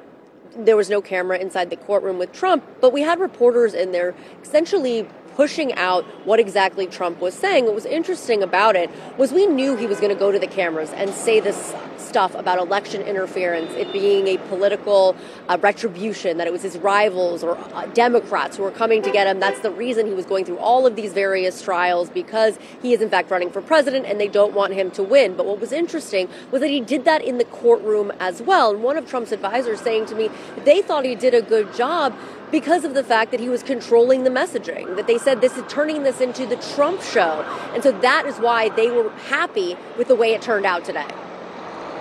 [0.56, 4.14] there was no camera inside the courtroom with Trump, but we had reporters in there
[4.42, 7.64] essentially pushing out what exactly Trump was saying.
[7.64, 10.46] What was interesting about it was we knew he was going to go to the
[10.46, 15.16] cameras and say this stuff about election interference, it being a political
[15.48, 19.26] uh, retribution, that it was his rivals or uh, Democrats who were coming to get
[19.26, 19.40] him.
[19.40, 23.00] That's the reason he was going through all of these various trials because he is
[23.00, 25.36] in fact running for president and they don't want him to win.
[25.36, 28.72] But what was interesting was that he did that in the courtroom as well.
[28.72, 30.28] And one of Trump's advisors saying to me,
[30.64, 32.14] they thought he did a good job
[32.52, 34.94] because of the fact that he was controlling the messaging.
[34.94, 37.42] That they said this is turning this into the Trump show.
[37.74, 41.08] And so that is why they were happy with the way it turned out today.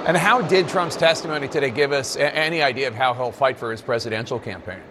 [0.05, 3.71] And how did Trump's testimony today give us any idea of how he'll fight for
[3.71, 4.81] his presidential campaign?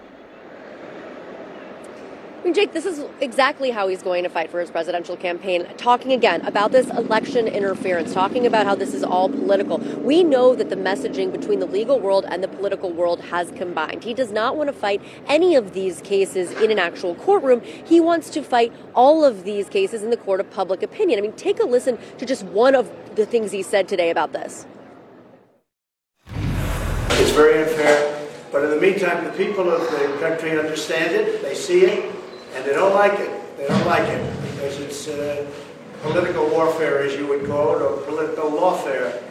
[2.41, 5.67] I mean, Jake, this is exactly how he's going to fight for his presidential campaign.
[5.77, 9.77] Talking again about this election interference, talking about how this is all political.
[9.77, 14.05] We know that the messaging between the legal world and the political world has combined.
[14.05, 17.61] He does not want to fight any of these cases in an actual courtroom.
[17.61, 21.19] He wants to fight all of these cases in the court of public opinion.
[21.19, 24.33] I mean, take a listen to just one of the things he said today about
[24.33, 24.65] this.
[26.25, 28.17] It's very unfair.
[28.51, 32.20] But in the meantime, the people of the country understand it, they see it,
[32.55, 33.57] and they don't like it.
[33.57, 35.47] They don't like it because it's uh,
[36.03, 39.31] political warfare, as you would call it, or political lawfare.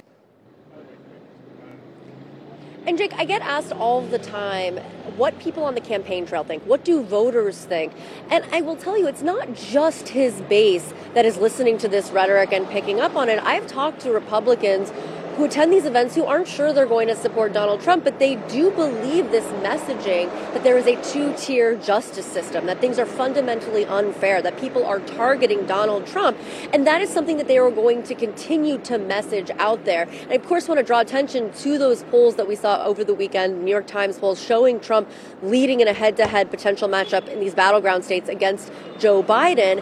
[2.86, 4.78] And Jake, I get asked all the time
[5.16, 6.64] what people on the campaign trail think.
[6.64, 7.94] What do voters think?
[8.30, 12.10] And I will tell you, it's not just his base that is listening to this
[12.10, 13.38] rhetoric and picking up on it.
[13.44, 14.92] I've talked to Republicans
[15.40, 18.36] who attend these events who aren't sure they're going to support Donald Trump, but they
[18.50, 23.06] do believe this messaging that there is a two tier justice system, that things are
[23.06, 26.38] fundamentally unfair, that people are targeting Donald Trump.
[26.74, 30.10] And that is something that they are going to continue to message out there.
[30.24, 33.06] And I, of course, want to draw attention to those polls that we saw over
[33.06, 35.10] the weekend, New York Times polls showing Trump
[35.42, 39.82] leading in a head to head potential matchup in these battleground states against Joe Biden.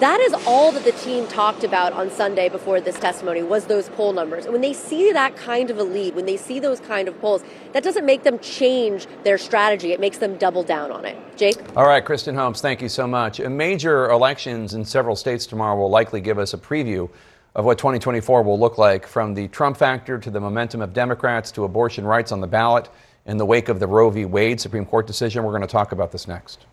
[0.00, 3.88] That is all that the team talked about on Sunday before this testimony was those
[3.90, 4.44] poll numbers.
[4.44, 7.18] And when they see that kind of a lead, when they see those kind of
[7.20, 9.92] polls, that doesn't make them change their strategy.
[9.92, 11.16] It makes them double down on it.
[11.36, 11.56] Jake?
[11.76, 13.38] All right, Kristen Holmes, thank you so much.
[13.38, 17.08] Major elections in several states tomorrow will likely give us a preview
[17.54, 21.52] of what 2024 will look like from the Trump factor to the momentum of Democrats
[21.52, 22.88] to abortion rights on the ballot
[23.26, 24.24] in the wake of the Roe v.
[24.24, 25.44] Wade Supreme Court decision.
[25.44, 26.66] We're going to talk about this next.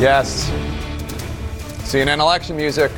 [0.00, 0.48] Yes.
[1.90, 2.90] CNN election music.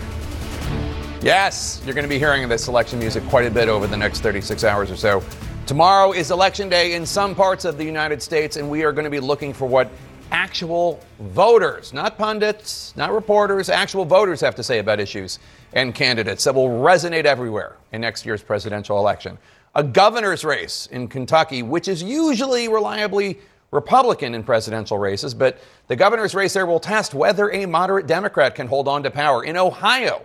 [1.20, 4.20] Yes, you're going to be hearing this election music quite a bit over the next
[4.20, 5.20] 36 hours or so.
[5.66, 9.02] Tomorrow is election day in some parts of the United States, and we are going
[9.02, 9.90] to be looking for what
[10.30, 15.40] actual voters, not pundits, not reporters, actual voters have to say about issues
[15.72, 19.36] and candidates that will resonate everywhere in next year's presidential election.
[19.74, 23.40] A governor's race in Kentucky, which is usually reliably
[23.72, 25.58] Republican in presidential races, but
[25.88, 29.42] the governor's race there will test whether a moderate Democrat can hold on to power.
[29.42, 30.24] In Ohio,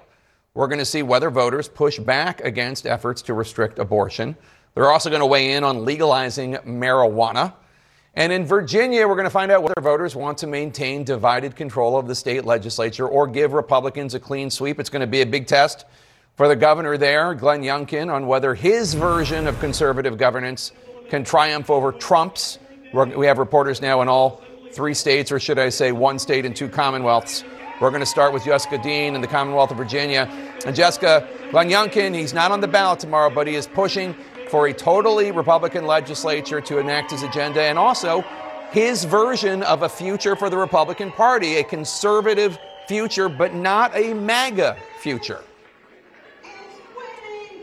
[0.53, 4.35] we're going to see whether voters push back against efforts to restrict abortion.
[4.75, 7.53] They're also going to weigh in on legalizing marijuana.
[8.15, 11.97] And in Virginia, we're going to find out whether voters want to maintain divided control
[11.97, 14.79] of the state legislature or give Republicans a clean sweep.
[14.79, 15.85] It's going to be a big test
[16.35, 20.73] for the governor there, Glenn Youngkin, on whether his version of conservative governance
[21.09, 22.59] can triumph over Trump's
[23.05, 24.41] we have reporters now in all
[24.71, 27.43] three states, or should I say one state and two commonwealths.
[27.79, 30.27] We're going to start with Jessica Dean in the Commonwealth of Virginia.
[30.65, 34.15] And Jessica, Glenn Youngkin, he's not on the ballot tomorrow, but he is pushing
[34.49, 38.23] for a totally Republican legislature to enact his agenda and also
[38.71, 44.13] his version of a future for the Republican Party, a conservative future, but not a
[44.13, 45.43] MAGA future.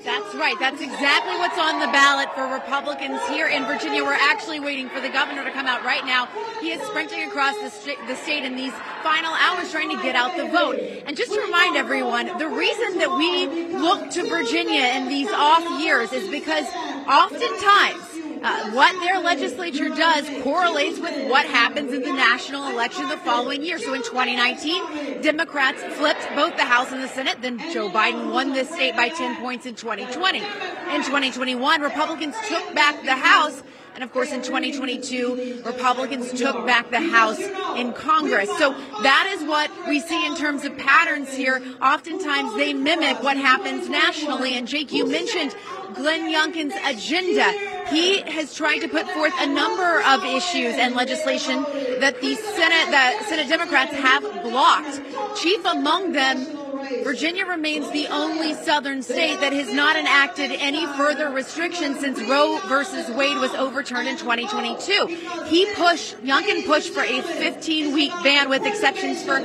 [0.05, 0.55] That's right.
[0.61, 4.05] That's exactly what's on the ballot for Republicans here in Virginia.
[4.05, 6.29] We're actually waiting for the governor to come out right now.
[6.61, 10.15] He is sprinting across the, st- the state in these final hours trying to get
[10.15, 10.79] out the vote.
[11.07, 13.47] And just to remind everyone, the reason that we
[13.79, 16.67] look to Virginia in these off years is because
[17.09, 18.05] oftentimes
[18.45, 23.65] uh, what their legislature does correlates with what happens in the national election the following
[23.65, 23.79] year.
[23.79, 27.39] So in 2019, Democrats flipped both the House and the Senate.
[27.41, 30.39] Then Joe Biden won this state by 10 points in 2020.
[30.39, 33.63] In 2021, Republicans took back the House.
[33.95, 37.39] And of course, in 2022, Republicans took back the House
[37.77, 38.49] in Congress.
[38.59, 38.73] So
[39.03, 41.63] that is what we see in terms of patterns here.
[41.81, 44.55] Oftentimes, they mimic what happens nationally.
[44.55, 45.55] And Jake, you mentioned
[45.95, 47.53] Glenn Youngkin's agenda.
[47.89, 51.63] He has tried to put forth a number of issues and legislation
[52.01, 55.01] that the Senate, the Senate Democrats have blocked.
[55.41, 56.64] Chief among them
[57.03, 62.59] Virginia remains the only southern state that has not enacted any further restrictions since Roe
[62.67, 65.07] versus Wade was overturned in 2022.
[65.47, 69.37] He pushed, Youngkin pushed for a 15 week ban with exceptions for,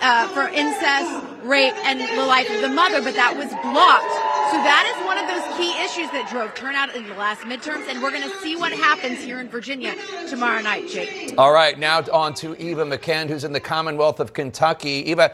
[0.00, 4.30] uh, for incest, rape, and the life of the mother, but that was blocked.
[4.50, 7.88] So that is one of those key issues that drove turnout in the last midterms,
[7.88, 9.94] and we're going to see what happens here in Virginia
[10.28, 11.34] tomorrow night, Jake.
[11.38, 15.08] All right, now on to Eva McKend, who's in the Commonwealth of Kentucky.
[15.10, 15.32] Eva,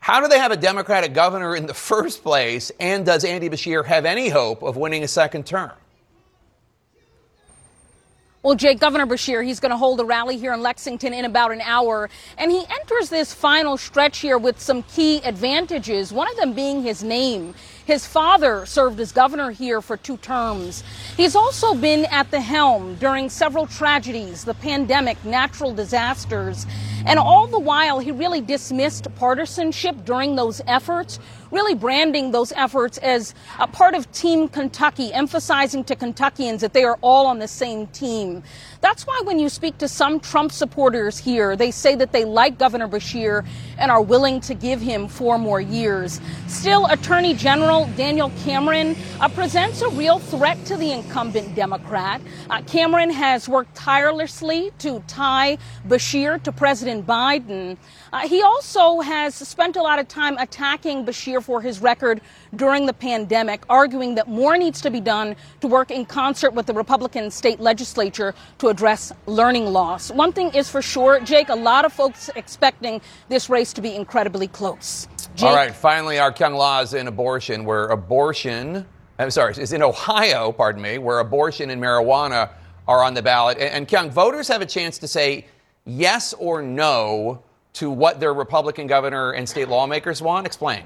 [0.00, 3.84] how do they have a Democratic governor in the first place, and does Andy Beshear
[3.84, 5.72] have any hope of winning a second term?
[8.40, 11.50] Well, Jake, Governor Beshear, he's going to hold a rally here in Lexington in about
[11.50, 12.08] an hour.
[12.38, 16.82] And he enters this final stretch here with some key advantages, one of them being
[16.82, 17.52] his name.
[17.88, 20.84] His father served as governor here for two terms.
[21.16, 26.66] He's also been at the helm during several tragedies, the pandemic, natural disasters.
[27.06, 31.18] And all the while, he really dismissed partisanship during those efforts,
[31.50, 36.84] really branding those efforts as a part of Team Kentucky, emphasizing to Kentuckians that they
[36.84, 38.42] are all on the same team.
[38.82, 42.58] That's why when you speak to some Trump supporters here, they say that they like
[42.58, 43.46] Governor Beshear
[43.78, 46.20] and are willing to give him four more years.
[46.48, 52.20] Still, Attorney General Daniel Cameron uh, presents a real threat to the incumbent Democrat.
[52.50, 57.76] Uh, Cameron has worked tirelessly to tie Beshear to President Biden.
[58.12, 62.20] Uh, he also has spent a lot of time attacking Beshear for his record
[62.56, 66.66] during the pandemic, arguing that more needs to be done to work in concert with
[66.66, 70.10] the Republican state legislature to address learning loss.
[70.10, 73.94] One thing is for sure, Jake, a lot of folks expecting this race to be
[73.94, 75.08] incredibly close.
[75.34, 75.48] Jake?
[75.48, 78.86] All right, finally, our Kyung Lah's in abortion, where abortion,
[79.18, 82.50] I'm sorry, is in Ohio, pardon me, where abortion and marijuana
[82.86, 83.58] are on the ballot.
[83.58, 85.46] And, and Kyung, voters have a chance to say
[85.84, 87.42] yes or no
[87.74, 90.46] to what their Republican governor and state lawmakers want?
[90.46, 90.82] Explain.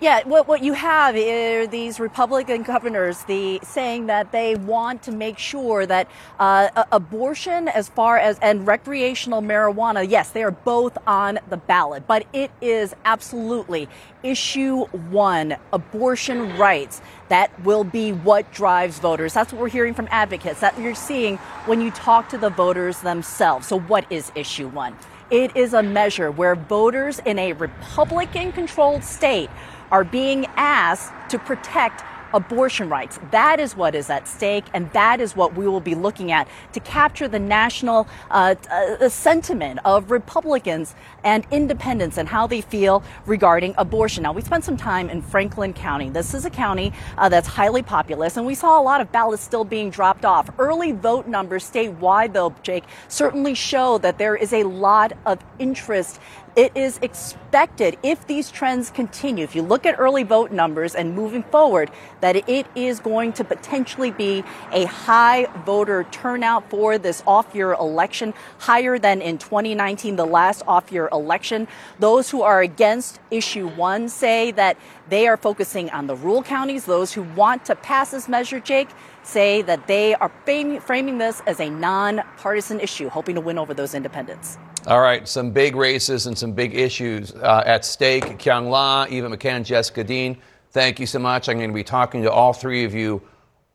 [0.00, 5.12] Yeah, what, what you have are these Republican governors the saying that they want to
[5.12, 10.96] make sure that uh, abortion, as far as and recreational marijuana, yes, they are both
[11.06, 13.90] on the ballot, but it is absolutely
[14.22, 17.02] issue one: abortion rights.
[17.28, 19.34] That will be what drives voters.
[19.34, 20.60] That's what we're hearing from advocates.
[20.60, 21.36] That you're seeing
[21.66, 23.66] when you talk to the voters themselves.
[23.66, 24.96] So, what is issue one?
[25.30, 29.50] It is a measure where voters in a Republican-controlled state
[29.90, 33.18] are being asked to protect abortion rights.
[33.30, 36.48] That is what is at stake, and that is what we will be looking at
[36.72, 43.02] to capture the national uh, uh, sentiment of Republicans and independents and how they feel
[43.26, 44.22] regarding abortion.
[44.22, 46.08] Now, we spent some time in Franklin County.
[46.08, 49.42] This is a county uh, that's highly populous, and we saw a lot of ballots
[49.42, 50.50] still being dropped off.
[50.58, 56.20] Early vote numbers statewide, though, Jake, certainly show that there is a lot of interest
[56.60, 61.14] it is expected if these trends continue, if you look at early vote numbers and
[61.14, 61.90] moving forward,
[62.20, 67.72] that it is going to potentially be a high voter turnout for this off year
[67.72, 71.66] election, higher than in 2019, the last off year election.
[71.98, 74.76] Those who are against issue one say that
[75.08, 76.84] they are focusing on the rural counties.
[76.84, 78.90] Those who want to pass this measure, Jake,
[79.22, 83.94] say that they are framing this as a nonpartisan issue, hoping to win over those
[83.94, 84.58] independents.
[84.86, 88.38] All right, some big races and some big issues uh, at stake.
[88.38, 90.38] Kyung Lah, Eva McKend, Jessica Dean,
[90.70, 91.50] thank you so much.
[91.50, 93.20] I'm going to be talking to all three of you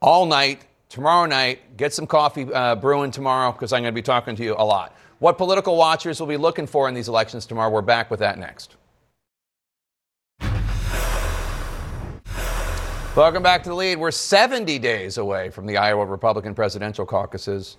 [0.02, 1.78] all night, tomorrow night.
[1.78, 4.66] Get some coffee uh, brewing tomorrow because I'm going to be talking to you a
[4.66, 4.98] lot.
[5.20, 7.70] What political watchers will be looking for in these elections tomorrow?
[7.70, 8.76] We're back with that next.
[13.16, 14.00] Welcome back to the lead.
[14.00, 17.78] We're 70 days away from the Iowa Republican presidential caucuses.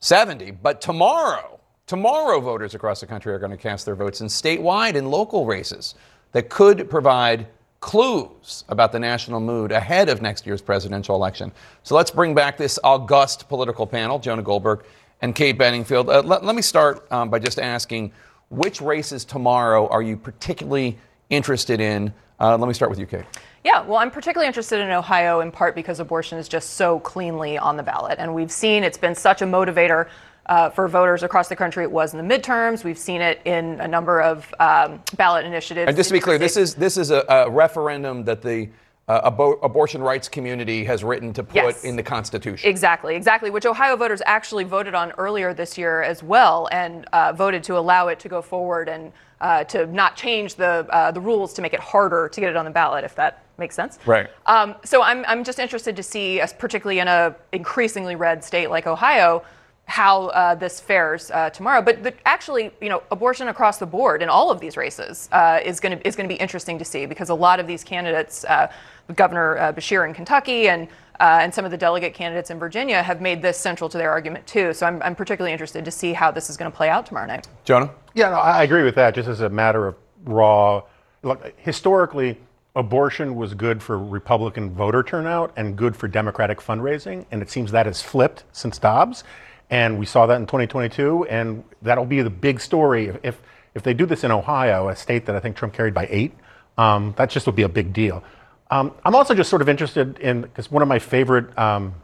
[0.00, 4.26] 70, but tomorrow, Tomorrow, voters across the country are going to cast their votes in
[4.26, 5.94] statewide and local races
[6.32, 7.46] that could provide
[7.78, 11.52] clues about the national mood ahead of next year's presidential election.
[11.84, 14.84] So let's bring back this august political panel Jonah Goldberg
[15.22, 16.10] and Kate Bedingfield.
[16.10, 18.10] Uh, let, let, me start um, by just asking
[18.50, 20.98] which races tomorrow are you particularly
[21.30, 22.12] interested in?
[22.40, 23.26] Uh, let me start with you, Kate.
[23.62, 27.58] Yeah, well, I'm particularly interested in Ohio in part because abortion is just so cleanly
[27.58, 28.18] on the ballot.
[28.18, 30.08] And we've seen it's been such a motivator
[30.46, 31.84] uh, for voters across the country.
[31.84, 32.84] It was in the midterms.
[32.84, 35.88] We've seen it in a number of um, ballot initiatives.
[35.88, 38.68] And just to be clear, this is this is a, a referendum that the
[39.08, 41.84] uh, abo- abortion rights community has written to put yes.
[41.84, 42.68] in the Constitution.
[42.68, 47.32] Exactly, exactly, which Ohio voters actually voted on earlier this year as well, and uh,
[47.32, 51.20] voted to allow it to go forward and uh, to not change the uh, the
[51.20, 53.98] rules to make it harder to get it on the ballot, if that makes sense.
[54.06, 54.28] Right.
[54.46, 58.86] Um, so I'm I'm just interested to see, particularly in a increasingly red state like
[58.86, 59.44] Ohio
[59.86, 61.80] how uh, this fares uh, tomorrow.
[61.80, 65.60] But the, actually, you know, abortion across the board in all of these races uh,
[65.64, 67.84] is going to is going to be interesting to see because a lot of these
[67.84, 68.70] candidates, uh,
[69.14, 70.88] Governor uh, Beshear in Kentucky and
[71.20, 74.10] uh, and some of the delegate candidates in Virginia have made this central to their
[74.10, 74.74] argument too.
[74.74, 77.26] So I'm, I'm particularly interested to see how this is going to play out tomorrow
[77.26, 77.48] night.
[77.64, 77.90] Jonah?
[78.14, 79.14] Yeah, no, I agree with that.
[79.14, 80.82] Just as a matter of raw,
[81.22, 82.38] look, historically,
[82.74, 87.70] abortion was good for Republican voter turnout and good for Democratic fundraising, and it seems
[87.72, 89.24] that has flipped since Dobbs.
[89.70, 93.08] And we saw that in 2022, and that'll be the big story.
[93.22, 93.40] If,
[93.74, 96.32] if they do this in Ohio, a state that I think Trump carried by eight,
[96.78, 98.22] um, that just would be a big deal.
[98.70, 101.94] Um, I'm also just sort of interested in, because one of my favorite um,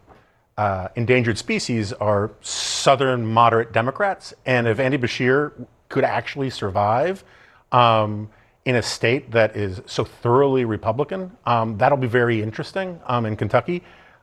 [0.57, 4.35] uh, endangered species are Southern moderate Democrats.
[4.45, 5.53] And if Andy Beshear
[5.89, 7.23] could actually survive
[7.71, 8.29] um,
[8.65, 13.37] in a state that is so thoroughly Republican, um, that'll be very interesting um, in
[13.37, 13.83] Kentucky.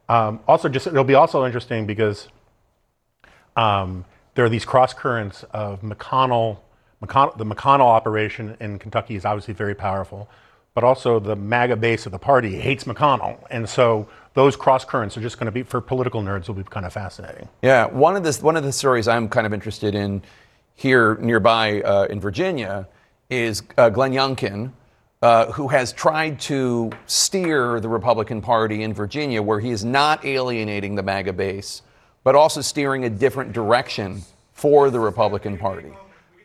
[0.09, 2.29] Also, just it'll be also interesting because
[4.35, 6.59] there are these cross currents of McConnell,
[7.03, 7.37] McConnell.
[7.37, 10.29] The McConnell operation in Kentucky is obviously very powerful
[10.79, 13.37] but also the MAGA base of the party hates McConnell.
[13.49, 16.63] And so those cross currents are just going to be, for political nerds, will be
[16.63, 17.49] kind of fascinating.
[17.61, 20.21] Yeah, one of the one of the stories I'm kind of interested in
[20.75, 22.87] here nearby uh, in Virginia
[23.29, 24.71] is uh, Glenn Youngkin,
[25.21, 30.23] uh, who has tried to steer the Republican Party in Virginia, where he is not
[30.23, 31.81] alienating the MAGA base,
[32.23, 34.21] but also steering a different direction
[34.53, 35.91] for the Republican Party.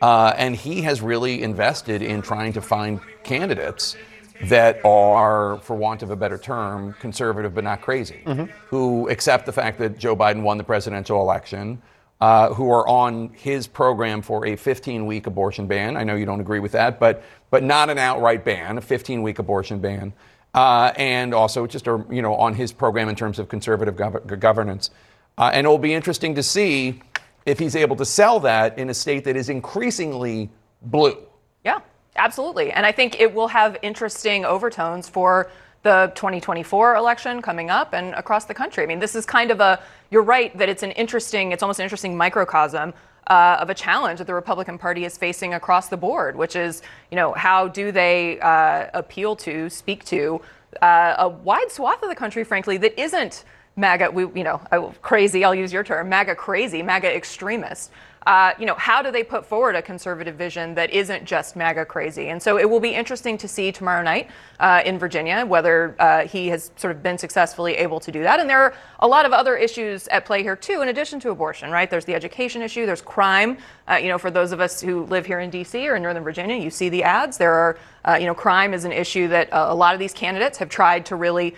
[0.00, 3.96] Uh, and he has really invested in trying to find candidates
[4.44, 8.44] that are, for want of a better term, conservative but not crazy, mm-hmm.
[8.68, 11.80] who accept the fact that Joe Biden won the presidential election,
[12.20, 15.96] uh, who are on his program for a 15 week abortion ban.
[15.96, 19.22] I know you don't agree with that, but, but not an outright ban, a 15
[19.22, 20.12] week abortion ban.
[20.54, 24.38] Uh, and also just a, you know on his program in terms of conservative gov-
[24.38, 24.90] governance.
[25.36, 27.00] Uh, and it will be interesting to see
[27.46, 30.50] if he's able to sell that in a state that is increasingly
[30.82, 31.16] blue.
[31.64, 31.80] Yeah.
[32.16, 32.70] Absolutely.
[32.70, 35.50] And I think it will have interesting overtones for
[35.82, 38.82] the 2024 election coming up and across the country.
[38.82, 41.80] I mean, this is kind of a, you're right that it's an interesting, it's almost
[41.80, 42.94] an interesting microcosm
[43.26, 46.82] uh, of a challenge that the Republican Party is facing across the board, which is,
[47.10, 50.40] you know, how do they uh, appeal to, speak to
[50.80, 53.44] uh, a wide swath of the country, frankly, that isn't
[53.76, 57.90] MAGA, we, you know, crazy, I'll use your term, MAGA crazy, MAGA extremist
[58.26, 61.84] uh, you know, how do they put forward a conservative vision that isn't just MAGA
[61.84, 62.28] crazy?
[62.28, 66.26] And so it will be interesting to see tomorrow night uh, in Virginia whether uh,
[66.26, 68.40] he has sort of been successfully able to do that.
[68.40, 71.30] And there are a lot of other issues at play here too, in addition to
[71.30, 71.70] abortion.
[71.70, 71.90] Right?
[71.90, 72.86] There's the education issue.
[72.86, 73.58] There's crime.
[73.88, 75.86] Uh, you know, for those of us who live here in D.C.
[75.86, 77.36] or in Northern Virginia, you see the ads.
[77.36, 80.12] There are, uh, you know, crime is an issue that uh, a lot of these
[80.12, 81.54] candidates have tried to really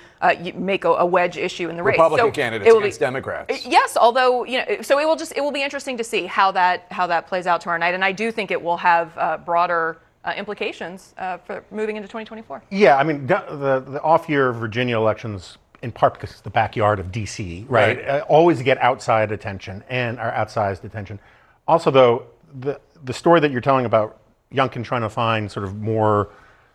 [0.55, 1.95] make a, a, wedge issue in the race.
[1.95, 3.67] Republican so candidates against be, Democrats.
[3.67, 6.53] Yes, although you know, so it will just it will be interesting to see how
[6.53, 9.39] that how that plays out tomorrow night, and I do think it will have uh,
[9.39, 12.63] broader uh, implications uh, for moving into 2024.
[12.71, 17.13] Yeah, I mean the, the off-year Virginia elections, in part because it's the backyard of
[17.13, 17.99] D.C., right?
[17.99, 18.09] right.
[18.09, 21.19] Uh, always get outside attention and are outsized attention.
[21.69, 22.27] Also, though,
[22.61, 24.21] the the story that you're telling about
[24.53, 26.31] Youngkin trying to find sort of more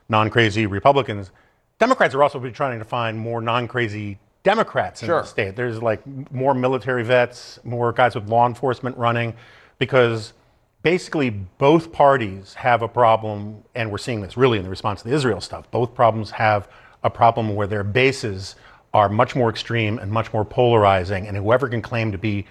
[0.10, 1.32] non-crazy Republicans,
[1.80, 5.22] Democrats are also trying to find more non-crazy Democrats in sure.
[5.22, 5.56] the state.
[5.56, 6.02] There's like
[6.32, 9.34] more military vets, more guys with law enforcement running
[9.80, 10.34] because
[10.84, 15.10] basically both parties have a problem, and we're seeing this really in the response to
[15.10, 15.70] the Israel stuff.
[15.72, 16.68] Both problems have
[17.04, 18.56] a problem where their bases
[18.94, 22.46] are much more extreme and much more polarizing, and whoever can claim to be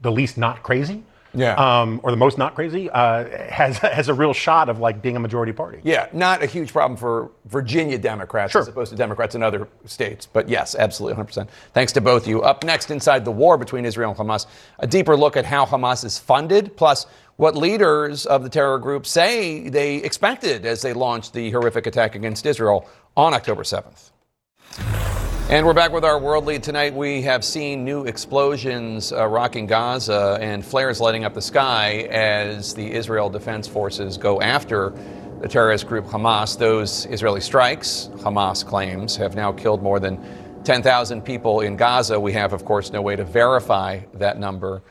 [0.00, 1.02] the least not crazy
[1.38, 1.54] yeah.
[1.54, 5.16] Um, or the most not crazy, uh, has has a real shot of like being
[5.16, 5.80] a majority party.
[5.84, 8.62] Yeah, not a huge problem for Virginia Democrats sure.
[8.62, 10.26] as opposed to Democrats in other states.
[10.26, 11.48] But yes, absolutely, 100%.
[11.72, 12.42] Thanks to both of you.
[12.42, 14.46] Up next, inside the war between Israel and Hamas,
[14.78, 19.06] a deeper look at how Hamas is funded, plus what leaders of the terror group
[19.06, 24.10] say they expected as they launched the horrific attack against Israel on October 7th.
[25.50, 26.92] And we're back with our world lead tonight.
[26.92, 32.74] We have seen new explosions uh, rocking Gaza and flares lighting up the sky as
[32.74, 34.92] the Israel Defense Forces go after
[35.40, 36.58] the terrorist group Hamas.
[36.58, 40.22] Those Israeli strikes, Hamas claims, have now killed more than
[40.64, 42.20] 10,000 people in Gaza.
[42.20, 44.82] We have, of course, no way to verify that number.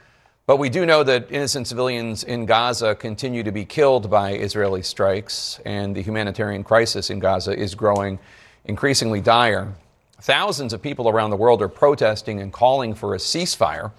[0.47, 4.81] But we do know that innocent civilians in Gaza continue to be killed by Israeli
[4.81, 8.17] strikes, and the humanitarian crisis in Gaza is growing
[8.65, 9.75] increasingly dire.
[10.21, 13.91] Thousands of people around the world are protesting and calling for a ceasefire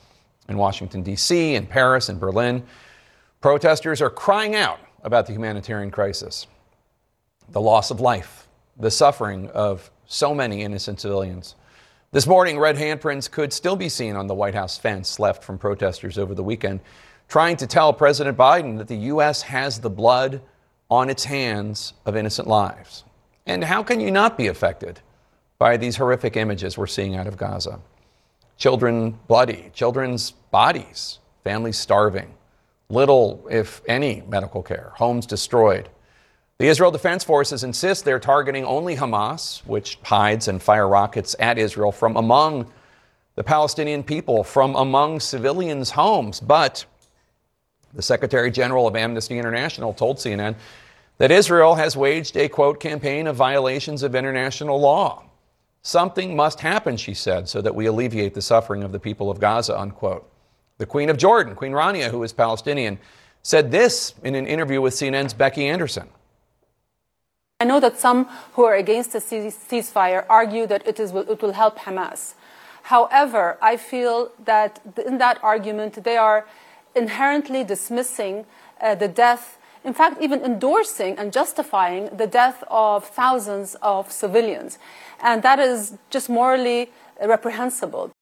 [0.48, 2.64] in Washington, D.C., in Paris, and Berlin.
[3.40, 6.48] Protesters are crying out about the humanitarian crisis,
[7.50, 11.54] the loss of life, the suffering of so many innocent civilians.
[12.10, 15.56] This morning, red handprints could still be seen on the White House fence left from
[15.56, 16.80] protesters over the weekend,
[17.28, 19.42] trying to tell President Biden that the U.S.
[19.42, 20.40] has the blood
[20.90, 23.04] on its hands of innocent lives.
[23.46, 25.00] And how can you not be affected
[25.58, 27.80] by these horrific images we're seeing out of Gaza?
[28.56, 32.34] Children bloody, children's bodies, families starving,
[32.88, 35.88] little, if any, medical care, homes destroyed.
[36.58, 41.56] The Israel Defense Forces insist they're targeting only Hamas, which hides and fire rockets at
[41.56, 42.72] Israel from among
[43.36, 46.40] the Palestinian people, from among civilians' homes.
[46.40, 46.84] But
[47.94, 50.56] the Secretary General of Amnesty International told CNN
[51.18, 55.22] that Israel has waged a quote campaign of violations of international law.
[55.82, 59.40] Something must happen, she said, so that we alleviate the suffering of the people of
[59.40, 60.28] Gaza, unquote.
[60.78, 62.98] The Queen of Jordan, Queen Rania, who is Palestinian,
[63.42, 66.08] said this in an interview with CNN's Becky Anderson.
[67.60, 71.52] I know that some who are against the ceasefire argue that it, is, it will
[71.52, 72.34] help Hamas.
[72.84, 76.46] However, I feel that in that argument, they are
[76.94, 78.46] inherently dismissing
[78.80, 84.78] uh, the death, in fact, even endorsing and justifying the death of thousands of civilians.
[85.22, 86.90] And that is just morally
[87.20, 88.12] reprehensible.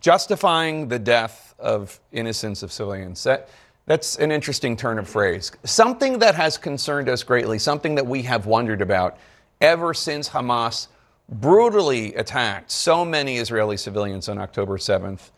[0.00, 3.22] Justifying the death of innocents of civilians.
[3.24, 3.48] That,
[3.86, 5.52] that's an interesting turn of phrase.
[5.64, 9.18] Something that has concerned us greatly, something that we have wondered about
[9.60, 10.88] ever since Hamas
[11.28, 15.30] brutally attacked so many Israeli civilians on October 7th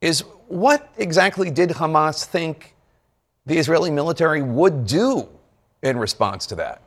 [0.00, 2.74] is what exactly did Hamas think
[3.46, 5.28] the Israeli military would do
[5.82, 6.82] in response to that?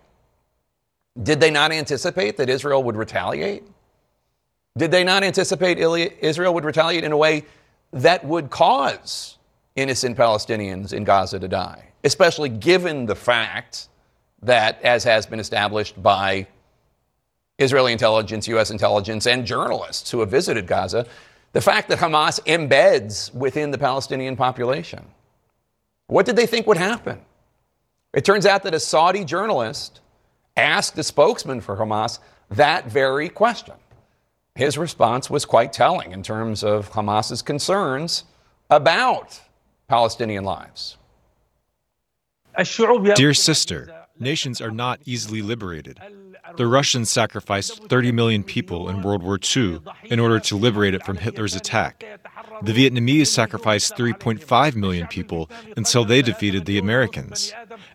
[1.22, 3.64] Did they not anticipate that Israel would retaliate?
[4.78, 7.46] Did they not anticipate Israel would retaliate in a way
[7.92, 9.38] that would cause
[9.76, 13.90] innocent Palestinians in Gaza to die, especially given the fact
[14.42, 16.48] that, as has been established by
[17.60, 18.72] Israeli intelligence, U.S.
[18.72, 21.06] intelligence, and journalists who have visited Gaza,
[21.54, 25.06] the fact that Hamas embeds within the Palestinian population.
[26.08, 27.20] What did they think would happen?
[28.14, 30.01] It turns out that a Saudi journalist
[30.58, 32.20] asked the spokesman for Hamas
[32.50, 33.76] that very question.
[34.56, 38.26] His response was quite telling in terms of Hamas's concerns
[38.70, 39.40] about
[39.88, 40.98] Palestinian lives.
[43.16, 46.00] Dear sister, nations are not easily liberated.
[46.58, 51.06] The Russians sacrificed 30 million people in World War II in order to liberate it
[51.06, 52.04] from Hitler's attack.
[52.64, 57.54] The Vietnamese sacrificed 3.5 million people until they defeated the Americans.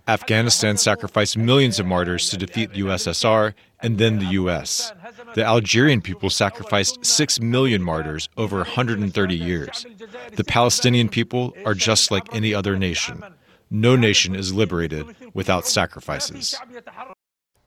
[0.08, 4.92] Afghanistan sacrificed millions of martyrs to defeat the USSR and then the US.
[5.34, 9.86] The Algerian people sacrificed 6 million martyrs over 130 years.
[10.34, 13.22] The Palestinian people are just like any other nation.
[13.70, 16.56] No nation is liberated without sacrifices.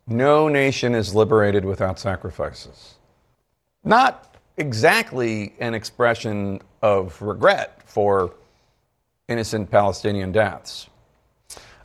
[0.08, 2.96] No nation is liberated without sacrifices.
[3.84, 8.36] Not exactly an expression of regret for
[9.30, 10.90] innocent Palestinian deaths.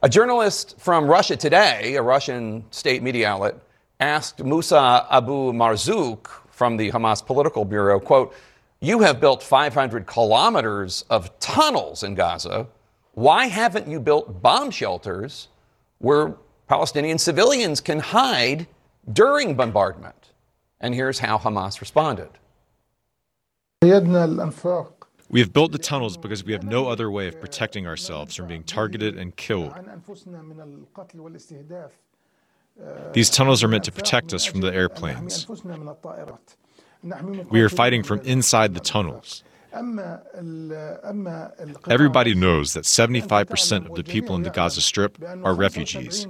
[0.02, 3.54] A journalist from Russia Today, a Russian state media outlet,
[4.00, 8.34] asked Musa Abu Marzouk from the Hamas political bureau, quote,
[8.80, 12.66] you have built 500 kilometers of tunnels in Gaza.
[13.12, 15.48] Why haven't you built bomb shelters
[15.98, 16.34] where
[16.68, 18.66] Palestinian civilians can hide
[19.12, 20.32] during bombardment?
[20.80, 22.28] And here's how Hamas responded.
[25.30, 28.46] We have built the tunnels because we have no other way of protecting ourselves from
[28.46, 29.72] being targeted and killed.
[33.12, 35.46] These tunnels are meant to protect us from the airplanes.
[37.50, 39.44] We are fighting from inside the tunnels.
[41.90, 46.26] Everybody knows that 75% of the people in the Gaza Strip are refugees.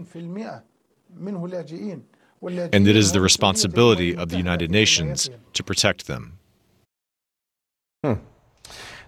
[2.73, 6.39] And it is the responsibility of the United Nations to protect them.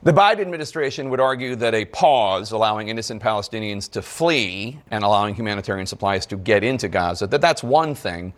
[0.06, 5.34] The Biden administration would argue that a pause allowing innocent Palestinians to flee and allowing
[5.34, 8.32] humanitarian supplies to get into Gaza, that that's one thing,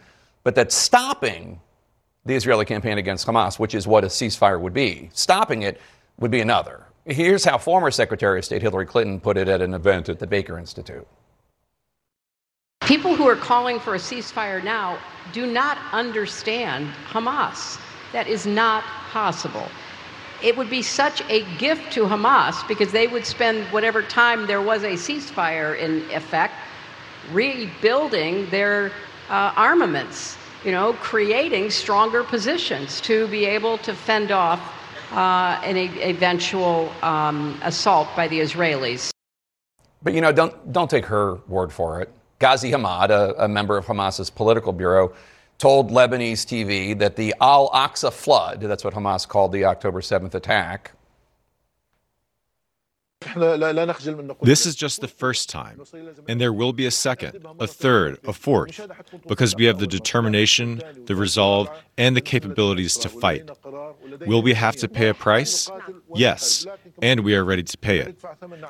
[0.45, 1.61] but that stopping
[2.25, 5.79] the Israeli campaign against Hamas, which is what a ceasefire would be, stopping it
[6.19, 6.87] would be another.
[7.05, 10.27] Here's how former Secretary of State Hillary Clinton put it at an event at the
[10.27, 11.07] Baker Institute.
[12.81, 14.99] People who are calling for a ceasefire now
[15.35, 17.79] do not understand Hamas.
[18.15, 19.69] That is not possible
[20.43, 24.63] it would be such a gift to Hamas because they would spend whatever time there
[24.63, 26.55] was a ceasefire in effect
[27.33, 28.93] rebuilding their
[29.29, 34.61] uh, armaments, you know, creating stronger positions to be able to fend off
[35.13, 39.11] uh, an eventual um, assault by the Israelis.
[40.03, 42.11] But you know, don't don't take her word for it.
[42.39, 45.13] Ghazi Hamad, a, a member of Hamas's political bureau,
[45.59, 50.35] told Lebanese TV that the Al Aqsa flood, that's what Hamas called the October 7th
[50.35, 50.93] attack,
[54.43, 55.83] This is just the first time,
[56.29, 58.81] and there will be a second, a third, a fourth,
[59.27, 63.51] because we have the determination, the resolve, and the capabilities to fight.
[64.21, 65.69] Will we have to pay a price?
[66.15, 66.65] Yes,
[67.03, 68.17] and we are ready to pay it.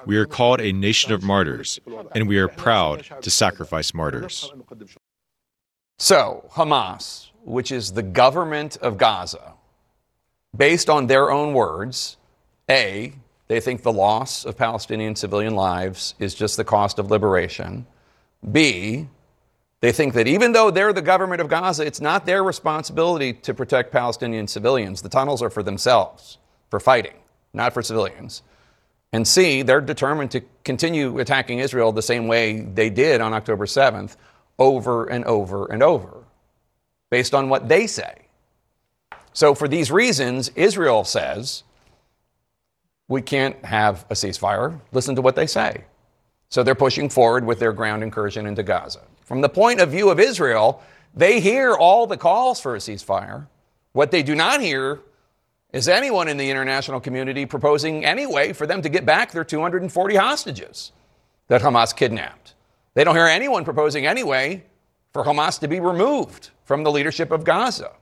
[0.06, 1.78] We are called a nation of martyrs,
[2.14, 4.50] and we are proud to sacrifice martyrs.
[5.98, 9.54] So, Hamas, which is the government of Gaza,
[10.56, 12.16] based on their own words,
[12.70, 13.14] A,
[13.48, 17.84] they think the loss of Palestinian civilian lives is just the cost of liberation.
[18.52, 19.08] B,
[19.80, 23.52] they think that even though they're the government of Gaza, it's not their responsibility to
[23.52, 25.02] protect Palestinian civilians.
[25.02, 26.38] The tunnels are for themselves,
[26.70, 27.14] for fighting,
[27.52, 28.42] not for civilians.
[29.12, 33.66] And C, they're determined to continue attacking Israel the same way they did on October
[33.66, 34.16] 7th,
[34.58, 36.24] over and over and over,
[37.10, 38.26] based on what they say.
[39.32, 41.62] So, for these reasons, Israel says
[43.08, 44.80] we can't have a ceasefire.
[44.92, 45.84] Listen to what they say.
[46.48, 49.02] So, they're pushing forward with their ground incursion into Gaza.
[49.22, 50.82] From the point of view of Israel,
[51.14, 53.46] they hear all the calls for a ceasefire.
[53.92, 55.00] What they do not hear
[55.72, 59.44] is anyone in the international community proposing any way for them to get back their
[59.44, 60.92] 240 hostages
[61.48, 62.54] that Hamas kidnapped.
[62.98, 64.64] They don't hear anyone proposing any way
[65.12, 67.92] for Hamas to be removed from the leadership of Gaza.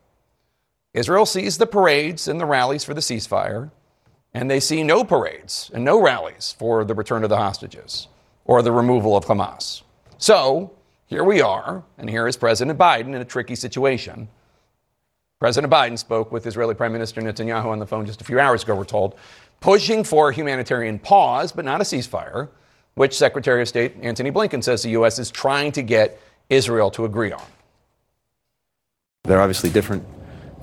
[0.94, 3.70] Israel sees the parades and the rallies for the ceasefire,
[4.32, 8.09] and they see no parades and no rallies for the return of the hostages
[8.47, 9.82] or the removal of Hamas.
[10.16, 10.73] So
[11.05, 14.28] here we are, and here is President Biden in a tricky situation.
[15.39, 18.62] President Biden spoke with Israeli Prime Minister Netanyahu on the phone just a few hours
[18.62, 19.16] ago, we're told,
[19.60, 22.48] pushing for a humanitarian pause, but not a ceasefire,
[22.97, 25.18] which Secretary of State Antony Blinken says the U.S.
[25.18, 26.18] is trying to get
[26.48, 27.43] Israel to agree on.
[29.24, 30.02] There are obviously different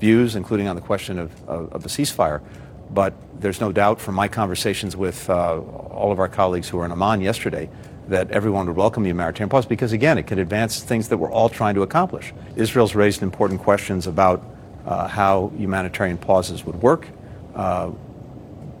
[0.00, 2.42] views, including on the question of, of, of the ceasefire,
[2.90, 6.84] but there's no doubt from my conversations with uh, all of our colleagues who were
[6.84, 7.70] in Amman yesterday
[8.08, 11.30] that everyone would welcome the humanitarian pause because, again, it could advance things that we're
[11.30, 12.34] all trying to accomplish.
[12.56, 14.44] Israel's raised important questions about
[14.86, 17.06] uh, how humanitarian pauses would work.
[17.54, 17.92] Uh,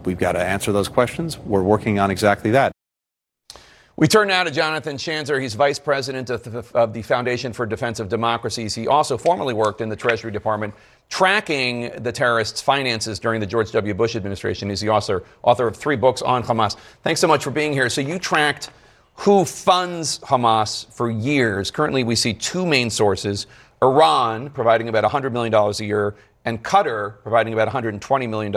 [0.04, 1.38] we've got to answer those questions.
[1.38, 2.73] We're working on exactly that.
[3.96, 5.40] We turn now to Jonathan Schanzer.
[5.40, 8.74] He's vice president of the, of the, Foundation for Defense of Democracies.
[8.74, 10.74] He also formerly worked in the Treasury Department
[11.08, 13.94] tracking the terrorists' finances during the George W.
[13.94, 14.68] Bush administration.
[14.68, 16.76] He's the author, author of three books on Hamas.
[17.04, 17.88] Thanks so much for being here.
[17.88, 18.70] So, you tracked
[19.14, 21.70] who funds Hamas for years.
[21.70, 23.46] Currently, we see two main sources
[23.80, 28.52] Iran providing about $100 million a year, and Qatar providing about $120 million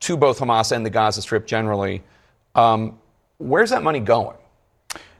[0.00, 2.02] to both Hamas and the Gaza Strip generally.
[2.54, 2.98] Um,
[3.36, 4.37] where's that money going?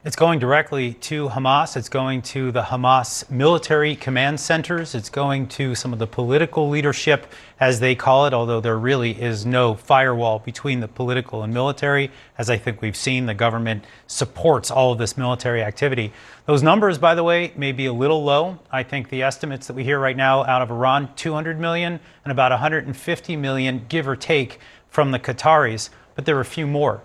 [0.05, 1.75] It's going directly to Hamas.
[1.75, 4.95] It's going to the Hamas military command centers.
[4.95, 7.27] It's going to some of the political leadership,
[7.59, 12.11] as they call it, although there really is no firewall between the political and military.
[12.37, 16.13] As I think we've seen, the government supports all of this military activity.
[16.45, 18.57] Those numbers, by the way, may be a little low.
[18.71, 22.31] I think the estimates that we hear right now out of Iran 200 million and
[22.31, 27.01] about 150 million, give or take, from the Qataris, but there are a few more.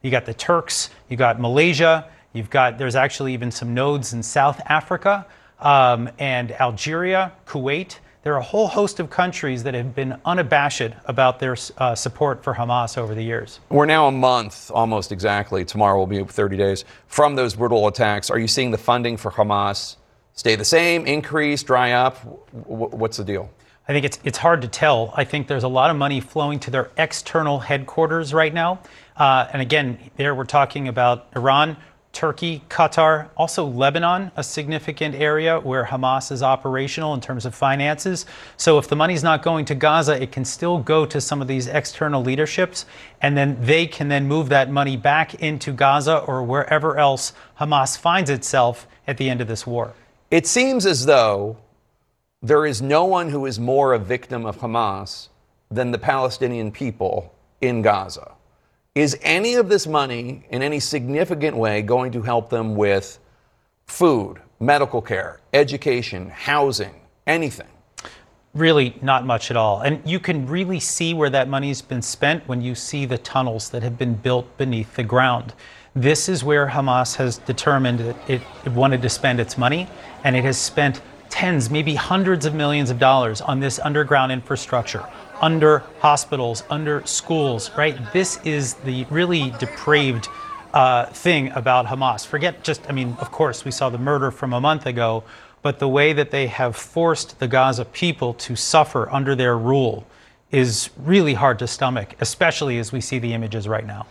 [0.00, 2.08] You got the Turks, you got Malaysia.
[2.32, 5.26] You've got, there's actually even some nodes in South Africa
[5.60, 7.98] um, and Algeria, Kuwait.
[8.22, 12.44] There are a whole host of countries that have been unabashed about their uh, support
[12.44, 13.60] for Hamas over the years.
[13.70, 15.64] We're now a month, almost exactly.
[15.64, 18.28] Tomorrow will be 30 days from those brutal attacks.
[18.28, 19.96] Are you seeing the funding for Hamas
[20.34, 22.22] stay the same, increase, dry up?
[22.68, 23.50] W- what's the deal?
[23.88, 25.14] I think it's, it's hard to tell.
[25.16, 28.80] I think there's a lot of money flowing to their external headquarters right now.
[29.16, 31.78] Uh, and again, there we're talking about Iran,
[32.12, 38.26] Turkey, Qatar, also Lebanon, a significant area where Hamas is operational in terms of finances.
[38.56, 41.48] So if the money's not going to Gaza, it can still go to some of
[41.48, 42.86] these external leaderships,
[43.20, 47.96] and then they can then move that money back into Gaza or wherever else Hamas
[47.96, 49.92] finds itself at the end of this war.
[50.30, 51.58] It seems as though
[52.42, 55.28] there is no one who is more a victim of Hamas
[55.70, 58.32] than the Palestinian people in Gaza.
[58.98, 63.20] Is any of this money in any significant way going to help them with
[63.86, 67.68] food, medical care, education, housing, anything?
[68.54, 69.82] Really, not much at all.
[69.82, 73.70] And you can really see where that money's been spent when you see the tunnels
[73.70, 75.54] that have been built beneath the ground.
[75.94, 79.86] This is where Hamas has determined that it, it wanted to spend its money,
[80.24, 85.06] and it has spent tens, maybe hundreds of millions of dollars on this underground infrastructure,
[85.40, 87.96] under hospitals, under schools, right?
[88.12, 90.28] This is the really depraved
[90.74, 92.26] uh, thing about Hamas.
[92.26, 95.24] Forget just, I mean, of course, we saw the murder from a month ago,
[95.62, 100.06] but the way that they have forced the Gaza people to suffer under their rule
[100.50, 104.06] is really hard to stomach, especially as we see the images right now.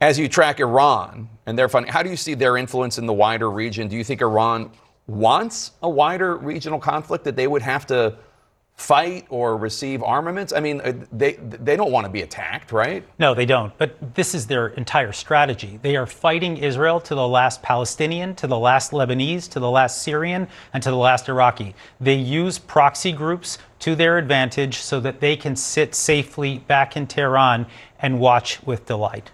[0.00, 3.12] As you track Iran and their funding, how do you see their influence in the
[3.12, 3.88] wider region?
[3.88, 4.70] Do you think Iran
[5.06, 8.16] wants a wider regional conflict that they would have to
[8.80, 10.54] fight or receive armaments?
[10.54, 13.04] I mean, uh, they they don't want to be attacked, right?
[13.18, 13.76] No, they don't.
[13.76, 15.78] But this is their entire strategy.
[15.82, 20.02] They are fighting Israel to the last Palestinian, to the last Lebanese, to the last
[20.02, 21.74] Syrian, and to the last Iraqi.
[22.00, 27.06] They use proxy groups to their advantage so that they can sit safely back in
[27.06, 27.66] Tehran
[28.00, 29.30] and watch with delight.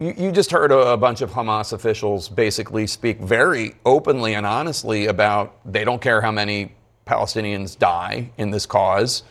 [0.00, 4.44] You, you just heard a, a bunch of Hamas officials basically speak very openly and
[4.44, 6.72] honestly about they don't care how many
[7.06, 9.22] Palestinians die in this cause.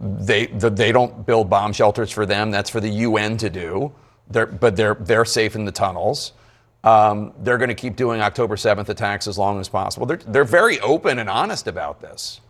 [0.00, 2.50] They, the, they don't build bomb shelters for them.
[2.50, 3.92] That's for the UN to do.
[4.30, 6.32] They're, but they're, they're safe in the tunnels.
[6.84, 10.06] Um, they're going to keep doing October 7th attacks as long as possible.
[10.06, 12.40] They're, they're very open and honest about this.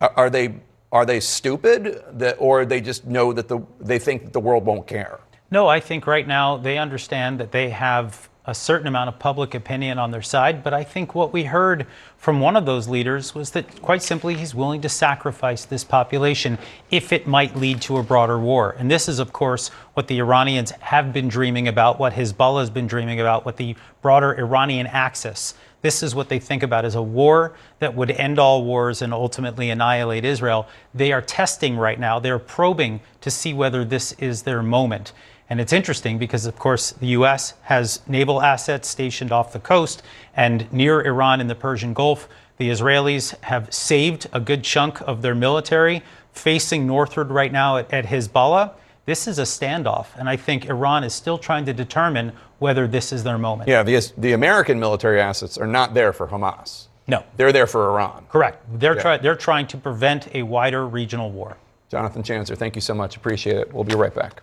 [0.00, 0.54] Are, are they,
[0.92, 4.64] are they stupid that, or they just know that the, they think that the world
[4.64, 5.20] won't care?
[5.50, 9.54] No, I think right now they understand that they have a certain amount of public
[9.54, 10.62] opinion on their side.
[10.62, 11.86] But I think what we heard
[12.18, 16.58] from one of those leaders was that quite simply he's willing to sacrifice this population
[16.90, 18.76] if it might lead to a broader war.
[18.78, 22.70] And this is, of course, what the Iranians have been dreaming about, what Hezbollah has
[22.70, 25.54] been dreaming about, what the broader Iranian axis.
[25.80, 29.12] This is what they think about as a war that would end all wars and
[29.12, 30.66] ultimately annihilate Israel.
[30.94, 35.12] They are testing right now, they're probing to see whether this is their moment.
[35.50, 37.54] And it's interesting because, of course, the U.S.
[37.62, 40.02] has naval assets stationed off the coast
[40.34, 42.28] and near Iran in the Persian Gulf.
[42.56, 46.02] The Israelis have saved a good chunk of their military
[46.32, 48.72] facing northward right now at, at Hezbollah.
[49.06, 53.12] This is a standoff, and I think Iran is still trying to determine whether this
[53.12, 53.68] is their moment.
[53.68, 56.86] Yeah, the, the American military assets are not there for Hamas.
[57.06, 57.22] No.
[57.36, 58.24] They're there for Iran.
[58.30, 58.64] Correct.
[58.80, 59.02] They're, Yeah.
[59.02, 61.58] try- they're trying to prevent a wider regional war.
[61.90, 63.16] Jonathan Schanzer, thank you so much.
[63.16, 63.74] Appreciate it.
[63.74, 64.42] We'll be right back.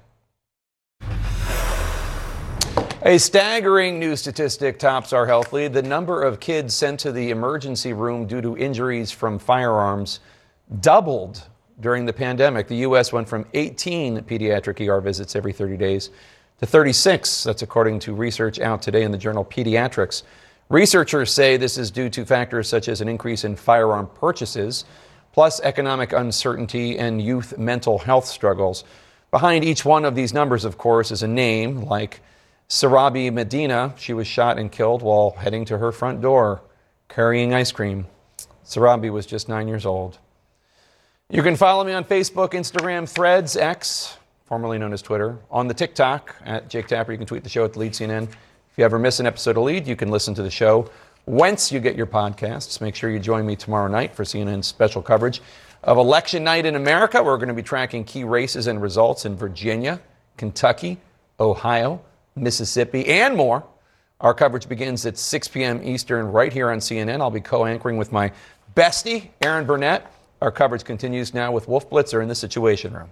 [3.04, 5.74] A staggering new statistic tops our health lead.
[5.74, 10.20] The number of kids sent to the emergency room due to injuries from firearms
[10.82, 11.48] doubled
[11.80, 12.68] during the pandemic.
[12.68, 13.12] The U.S.
[13.12, 16.12] went from 18 pediatric ER visits every 30 days
[16.60, 17.44] to 36.
[17.44, 20.22] That's according to research out today in the journal Pediatrics.
[20.70, 24.86] Researchers say this is due to factors such as an increase in firearm purchases,
[25.34, 28.84] plus economic uncertainty and youth mental health struggles.
[29.32, 32.20] Behind each one of these numbers, of course, is a name like
[32.72, 33.94] Sarabi Medina.
[33.98, 36.62] She was shot and killed while heading to her front door
[37.10, 38.08] carrying ice cream.
[38.66, 40.20] Sarabi was just nine years old.
[41.30, 45.74] You can follow me on Facebook, Instagram, Threads, X, formerly known as Twitter, on the
[45.74, 47.12] TikTok at Jake Tapper.
[47.12, 48.24] You can tweet the show at the Lead CNN.
[48.24, 50.90] If you ever miss an episode of Lead, you can listen to the show
[51.26, 52.80] whence you get your podcasts.
[52.80, 55.42] Make sure you join me tomorrow night for CNN's special coverage
[55.84, 57.22] of election night in America.
[57.22, 60.00] We're going to be tracking key races and results in Virginia,
[60.38, 61.00] Kentucky,
[61.38, 62.00] Ohio,
[62.36, 63.64] Mississippi, and more.
[64.20, 65.82] Our coverage begins at 6 p.m.
[65.84, 67.22] Eastern right here on CNN.
[67.22, 68.32] I'll be co anchoring with my
[68.76, 70.12] bestie, Erin Burnett.
[70.42, 73.10] Our coverage continues now with Wolf Blitzer in the Situation Room.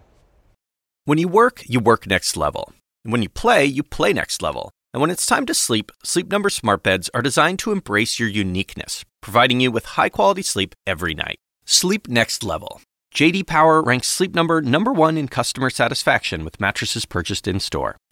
[1.05, 2.73] When you work, you work next level.
[3.03, 4.71] And when you play, you play next level.
[4.93, 8.29] And when it's time to sleep, Sleep Number smart beds are designed to embrace your
[8.29, 11.37] uniqueness, providing you with high-quality sleep every night.
[11.65, 12.81] Sleep next level.
[13.13, 17.97] JD Power ranks Sleep Number number 1 in customer satisfaction with mattresses purchased in-store.